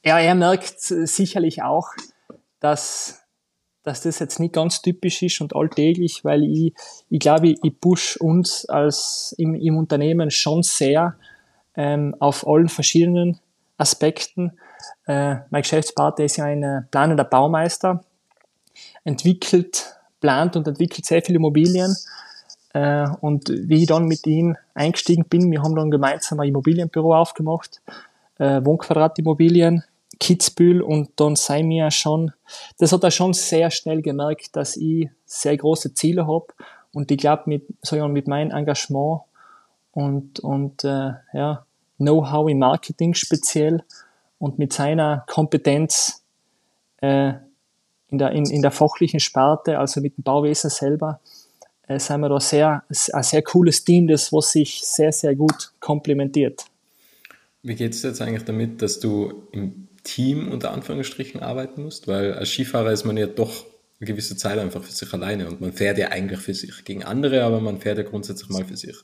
[0.04, 1.90] Ja, er merkt sicherlich auch,
[2.58, 3.22] dass,
[3.84, 6.74] dass das jetzt nicht ganz typisch ist und alltäglich, weil ich,
[7.08, 11.16] ich glaube, ich push uns als im, im Unternehmen schon sehr
[11.76, 13.38] ähm, auf allen verschiedenen
[13.78, 14.58] Aspekten.
[15.06, 18.04] Äh, mein Geschäftspartner ist ja ein äh, planender Baumeister,
[19.04, 21.94] entwickelt, plant und entwickelt sehr viele Immobilien.
[22.72, 27.14] Äh, und wie ich dann mit ihm eingestiegen bin, wir haben dann gemeinsam ein Immobilienbüro
[27.14, 27.80] aufgemacht,
[28.38, 29.84] äh, Wohnquadratimmobilien,
[30.20, 32.32] Kitzbühel und dann sei mir schon,
[32.78, 36.46] das hat er schon sehr schnell gemerkt, dass ich sehr große Ziele habe
[36.92, 39.22] und ich glaube mit, mit meinem Engagement
[39.92, 41.66] und, und äh, ja,
[41.98, 43.84] Know-how im Marketing speziell
[44.38, 46.24] und mit seiner Kompetenz
[47.00, 47.34] äh,
[48.08, 51.20] in, der, in, in der fachlichen Sparte, also mit dem Bauwesen selber,
[51.86, 55.72] äh, sind wir da sehr, ein sehr cooles Team, das was sich sehr, sehr gut
[55.80, 56.64] komplementiert.
[57.62, 62.08] Wie geht es jetzt eigentlich damit, dass du im Team unter Anführungsstrichen arbeiten musst?
[62.08, 63.64] Weil als Skifahrer ist man ja doch
[64.00, 67.04] eine gewisse Zeit einfach für sich alleine und man fährt ja eigentlich für sich gegen
[67.04, 68.96] andere, aber man fährt ja grundsätzlich mal für sich.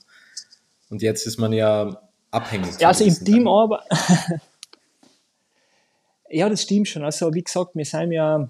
[0.90, 2.80] Und jetzt ist man ja abhängig.
[2.80, 3.84] Ja, also im Team aber.
[6.30, 7.04] ja, das stimmt schon.
[7.04, 8.48] Also wie gesagt, wir sind ja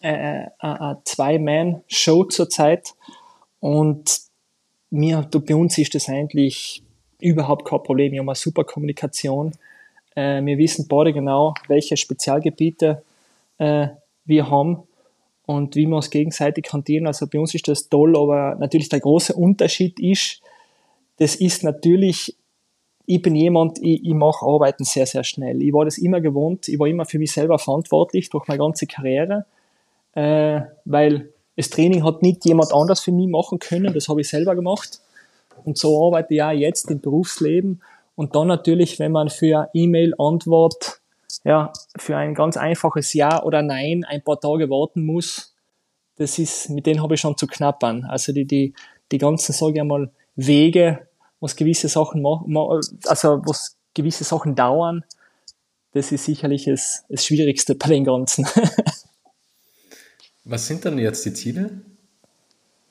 [0.00, 2.94] äh, äh eine Zwei-Man-Show zurzeit
[3.60, 4.20] und
[4.90, 6.82] mir, bei uns ist das eigentlich
[7.20, 8.12] überhaupt kein Problem.
[8.12, 9.52] Wir haben eine super Kommunikation.
[10.18, 13.02] Äh, wir wissen beide genau, welche Spezialgebiete
[13.58, 13.88] äh,
[14.24, 14.82] wir haben
[15.46, 17.06] und wie wir uns gegenseitig hantieren.
[17.06, 20.42] Also bei uns ist das toll, aber natürlich der große Unterschied ist,
[21.18, 22.36] das ist natürlich,
[23.06, 25.62] ich bin jemand, ich, ich mache Arbeiten sehr, sehr schnell.
[25.62, 28.86] Ich war das immer gewohnt, ich war immer für mich selber verantwortlich durch meine ganze
[28.88, 29.46] Karriere,
[30.14, 34.28] äh, weil das Training hat nicht jemand anders für mich machen können, das habe ich
[34.28, 35.00] selber gemacht.
[35.64, 37.82] Und so arbeite ich auch jetzt im Berufsleben.
[38.18, 41.00] Und dann natürlich, wenn man für E-Mail-Antwort,
[41.44, 45.54] ja, für ein ganz einfaches Ja oder Nein ein paar Tage warten muss,
[46.16, 48.04] das ist, mit denen habe ich schon zu knappern.
[48.06, 48.74] Also die, die,
[49.12, 51.06] die ganzen, sage ich einmal, Wege,
[51.38, 55.04] was gewisse Sachen also was gewisse Sachen dauern,
[55.92, 58.48] das ist sicherlich das, das Schwierigste bei den Ganzen.
[60.42, 61.82] was sind dann jetzt die Ziele?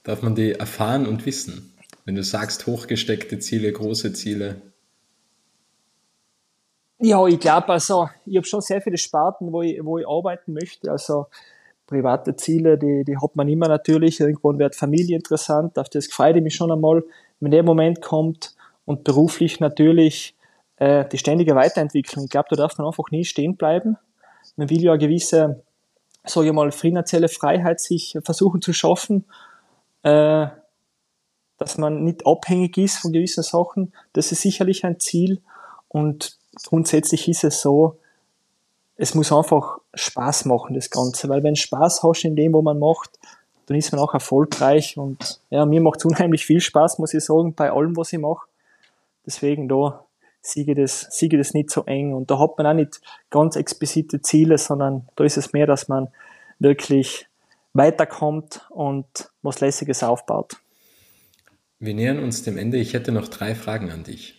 [0.04, 1.74] Darf man die erfahren und wissen?
[2.06, 4.62] Wenn du sagst, hochgesteckte Ziele, große Ziele.
[7.00, 10.54] Ja, ich glaube, also, ich habe schon sehr viele Sparten, wo ich, wo ich arbeiten
[10.54, 10.92] möchte.
[10.92, 11.28] Also,
[11.86, 14.20] private Ziele, die, die hat man immer natürlich.
[14.20, 17.04] Irgendwann wird Familie interessant, auf das freue ich mich schon einmal
[17.40, 18.56] wenn der Moment kommt
[18.86, 20.36] und beruflich natürlich
[20.78, 22.26] äh, die ständige Weiterentwicklung.
[22.26, 23.98] Ich glaube, da darf man einfach nie stehen bleiben.
[24.56, 25.64] Man will ja eine gewisse,
[26.24, 29.26] sage ich mal, finanzielle Freiheit sich versuchen zu schaffen,
[30.04, 30.48] äh,
[31.58, 33.94] dass man nicht abhängig ist von gewissen Sachen.
[34.14, 35.42] Das ist sicherlich ein Ziel
[35.88, 37.98] und grundsätzlich ist es so,
[38.96, 42.80] es muss einfach Spaß machen, das Ganze, weil wenn Spaß hast in dem, wo man
[42.80, 43.20] macht,
[43.68, 47.24] dann ist man auch erfolgreich und ja, mir macht es unheimlich viel Spaß, muss ich
[47.24, 48.48] sagen, bei allem, was ich mache.
[49.26, 50.06] Deswegen da
[50.42, 54.22] siege das, siege das nicht so eng und da hat man auch nicht ganz explizite
[54.22, 56.08] Ziele, sondern da ist es mehr, dass man
[56.60, 57.28] wirklich
[57.74, 59.06] weiterkommt und
[59.42, 60.58] was Lässiges aufbaut.
[61.80, 62.78] Wir nähern uns dem Ende.
[62.78, 64.37] Ich hätte noch drei Fragen an dich.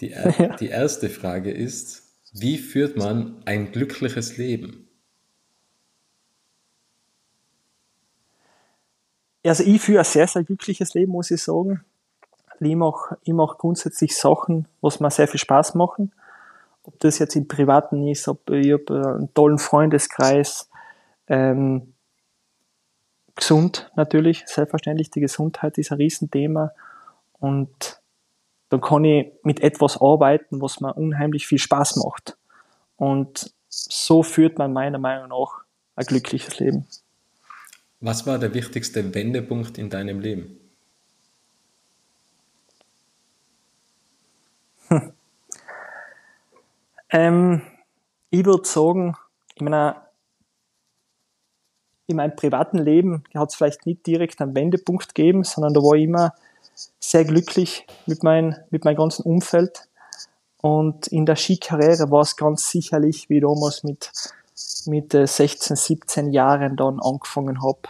[0.00, 2.02] Die, er die erste Frage ist,
[2.32, 4.88] wie führt man ein glückliches Leben?
[9.44, 11.84] Also ich führe ein sehr, sehr glückliches Leben, muss ich sagen.
[12.60, 16.12] Ich mache, ich mache grundsätzlich Sachen, was mir sehr viel Spaß machen.
[16.82, 20.68] Ob das jetzt im Privaten ist, ob ich habe einen tollen Freundeskreis,
[21.28, 21.92] ähm,
[23.34, 26.72] gesund natürlich, selbstverständlich, die Gesundheit ist ein Riesenthema
[27.38, 28.00] und
[28.68, 32.36] dann kann ich mit etwas arbeiten, was mir unheimlich viel Spaß macht.
[32.96, 35.64] Und so führt man meiner Meinung nach
[35.94, 36.86] ein glückliches Leben.
[38.00, 40.58] Was war der wichtigste Wendepunkt in deinem Leben?
[44.88, 45.12] Hm.
[47.08, 47.62] Ähm,
[48.30, 49.16] ich würde sagen,
[49.54, 50.08] in, meiner,
[52.08, 55.94] in meinem privaten Leben hat es vielleicht nicht direkt einen Wendepunkt gegeben, sondern da war
[55.94, 56.34] ich immer
[57.00, 59.88] sehr glücklich mit, mein, mit meinem ganzen Umfeld.
[60.60, 64.10] Und in der Skikarriere war es ganz sicherlich, wie ich damals mit,
[64.86, 67.80] mit 16, äh, 17 Jahren dann angefangen habe,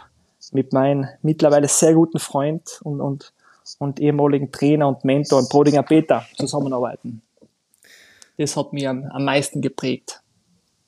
[0.53, 3.33] mit meinem mittlerweile sehr guten Freund und, und,
[3.79, 7.23] und ehemaligen Trainer und Mentor, Brodinger Peter, zusammenarbeiten.
[8.37, 10.21] Das hat mich am, am meisten geprägt.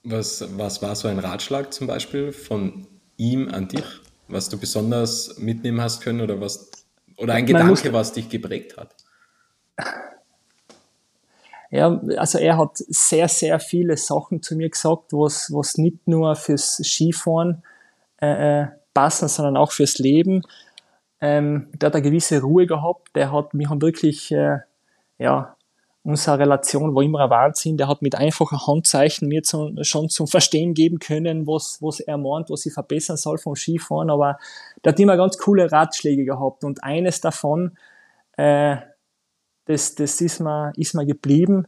[0.05, 2.87] Was, was war so ein Ratschlag zum Beispiel von
[3.17, 3.85] ihm an dich,
[4.29, 6.71] was du besonders mitnehmen hast können oder was
[7.19, 8.95] oder ein Gedanke, was dich geprägt hat?
[11.71, 16.35] Ja, also er hat sehr, sehr viele Sachen zu mir gesagt, was, was nicht nur
[16.35, 17.63] fürs Skifahren
[18.23, 20.43] äh, äh passen, sondern auch fürs Leben.
[21.21, 24.61] Ähm, der hat eine gewisse Ruhe gehabt, der hat mich wirklich, äh,
[25.19, 25.58] ja,
[26.03, 27.77] unsere Relation war immer ein Wahnsinn.
[27.77, 32.17] Der hat mit einfachen Handzeichen mir zu, schon zum Verstehen geben können, was, was er
[32.19, 34.11] meint, was ich verbessern soll vom Skifahren.
[34.11, 34.39] Aber
[34.85, 36.65] der hat immer ganz coole Ratschläge gehabt.
[36.65, 37.77] Und eines davon,
[38.37, 38.77] äh,
[39.67, 41.67] das, das ist mir, ist geblieben.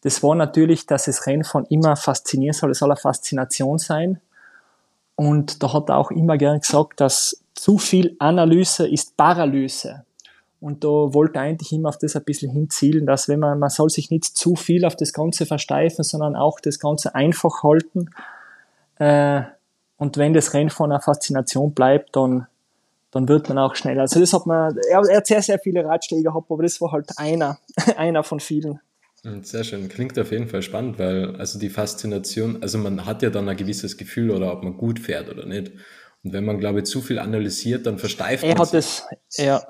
[0.00, 2.70] Das war natürlich, dass das Rennfahren immer faszinieren soll.
[2.70, 4.20] Es soll eine Faszination sein.
[5.14, 10.04] Und da hat er auch immer gern gesagt, dass zu viel Analyse ist Paralyse.
[10.60, 13.90] Und da wollte eigentlich immer auf das ein bisschen hinzielen, dass wenn man, man soll
[13.90, 18.10] sich nicht zu viel auf das Ganze versteifen, sondern auch das Ganze einfach halten.
[18.98, 19.42] Äh,
[19.98, 22.48] und wenn das Rennfahren eine Faszination bleibt, dann,
[23.12, 24.02] dann wird man auch schneller.
[24.02, 26.90] Also das hat man, er, er hat sehr, sehr viele Ratschläge gehabt, aber das war
[26.90, 27.58] halt einer,
[27.96, 28.80] einer von vielen.
[29.42, 33.30] Sehr schön, klingt auf jeden Fall spannend, weil also die Faszination, also man hat ja
[33.30, 35.72] dann ein gewisses Gefühl oder ob man gut fährt oder nicht.
[36.22, 39.02] Und wenn man, glaube ich, zu viel analysiert, dann versteift er man hat sich.
[39.28, 39.62] Es, ja,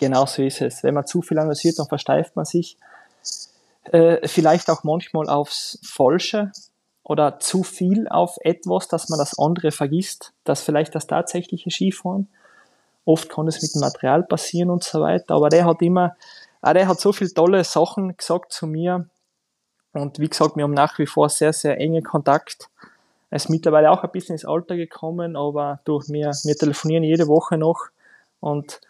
[0.00, 0.82] Genau so ist es.
[0.82, 2.78] Wenn man zu viel analysiert, dann versteift man sich.
[3.84, 6.52] Äh, vielleicht auch manchmal aufs Falsche
[7.02, 12.28] oder zu viel auf etwas, dass man das andere vergisst, dass vielleicht das tatsächliche Skifahren.
[13.04, 15.34] Oft kann es mit dem Material passieren und so weiter.
[15.34, 16.16] Aber der hat immer,
[16.62, 19.06] ah, der hat so viele tolle Sachen gesagt zu mir.
[19.92, 22.70] Und wie gesagt, wir haben nach wie vor sehr, sehr enge Kontakt.
[23.28, 27.26] Er ist mittlerweile auch ein bisschen ins Alter gekommen, aber durch mir, wir telefonieren jede
[27.26, 27.88] Woche noch.
[28.40, 28.80] Und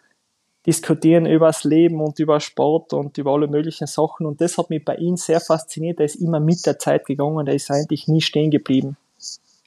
[0.65, 4.25] diskutieren über das Leben und über Sport und über alle möglichen Sachen.
[4.25, 5.99] Und das hat mich bei ihm sehr fasziniert.
[5.99, 8.97] Er ist immer mit der Zeit gegangen, er ist eigentlich nie stehen geblieben.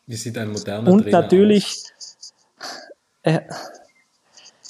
[0.07, 1.85] Wie sieht ein moderner und Trainer natürlich?
[3.23, 3.41] Äh,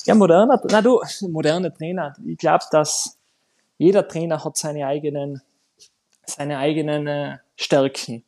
[0.07, 2.15] ja, moderner, na du, moderner Trainer.
[2.27, 3.19] Ich glaube, dass
[3.79, 5.43] jeder Trainer hat seine eigenen,
[6.25, 8.23] seine eigenen äh, Stärken.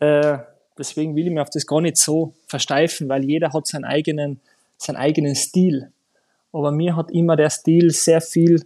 [0.00, 0.38] Äh,
[0.78, 4.40] deswegen will ich mir auf das gar nicht so versteifen, weil jeder hat seinen eigenen,
[4.78, 5.92] seinen eigenen Stil
[6.52, 8.62] aber mir hat immer der Stil sehr viel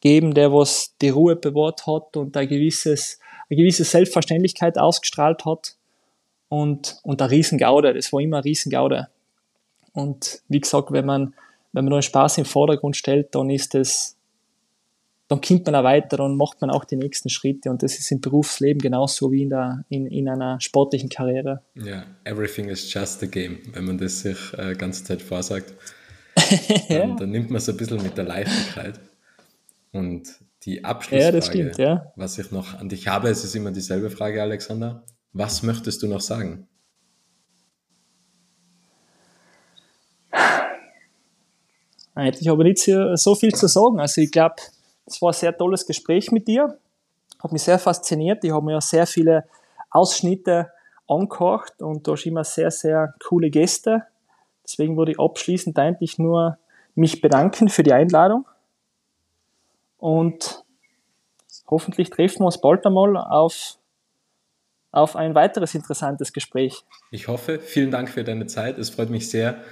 [0.00, 3.18] gegeben, der was die Ruhe bewahrt hat und ein gewisses,
[3.48, 5.76] eine gewisse Selbstverständlichkeit ausgestrahlt hat
[6.48, 9.08] und, und ein Riesengaude, das war immer ein Riesengaude.
[9.92, 11.34] Und wie gesagt, wenn man,
[11.72, 14.16] wenn man nur Spaß im Vordergrund stellt, dann ist es,
[15.28, 18.10] dann kommt man auch weiter und macht man auch die nächsten Schritte und das ist
[18.12, 21.62] im Berufsleben genauso wie in, der, in, in einer sportlichen Karriere.
[21.74, 25.72] Ja, everything is just a game, wenn man das sich äh, ganze Zeit vorsagt.
[26.88, 29.00] dann, dann, nimmt man es ein bisschen mit der Leichtigkeit.
[29.92, 30.28] Und
[30.64, 32.12] die Abschlussfrage, ja, stimmt, ja.
[32.16, 35.04] was ich noch an dich habe, es ist immer dieselbe Frage, Alexander.
[35.32, 36.68] Was möchtest du noch sagen?
[42.14, 43.98] Eigentlich habe ich nicht so viel zu sagen.
[43.98, 44.56] Also ich glaube,
[45.06, 46.78] es war ein sehr tolles Gespräch mit dir.
[47.42, 48.44] Hat mich sehr fasziniert.
[48.44, 49.44] Ich habe mir sehr viele
[49.90, 50.70] Ausschnitte
[51.06, 54.04] angehört und da hast immer sehr, sehr coole Gäste
[54.64, 56.58] Deswegen würde ich abschließend eigentlich nur
[56.94, 58.46] mich bedanken für die Einladung
[60.04, 60.64] und
[61.66, 63.78] hoffentlich treffen wir uns bald einmal auf,
[64.92, 66.84] auf ein weiteres interessantes Gespräch.
[67.10, 68.78] Ich hoffe, vielen Dank für deine Zeit.
[68.78, 69.62] Es freut mich sehr,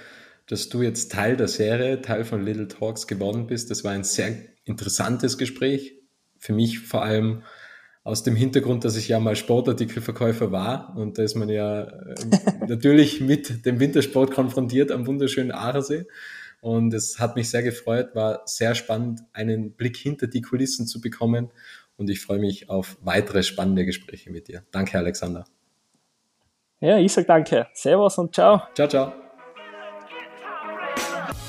[0.46, 3.70] dass du jetzt Teil der Serie, Teil von Little Talks geworden bist.
[3.70, 4.34] Das war ein sehr
[4.64, 5.96] interessantes Gespräch.
[6.38, 7.42] Für mich vor allem
[8.04, 12.14] aus dem Hintergrund, dass ich ja mal Sportartikelverkäufer war und da ist man ja äh,
[12.68, 16.06] natürlich mit dem Wintersport konfrontiert am wunderschönen Aachensee.
[16.60, 21.00] Und es hat mich sehr gefreut, war sehr spannend, einen Blick hinter die Kulissen zu
[21.00, 21.50] bekommen.
[21.96, 24.62] Und ich freue mich auf weitere spannende Gespräche mit dir.
[24.70, 25.44] Danke, Alexander.
[26.80, 27.66] Ja, ich sage danke.
[27.74, 28.62] Servus und ciao.
[28.74, 29.21] Ciao, ciao.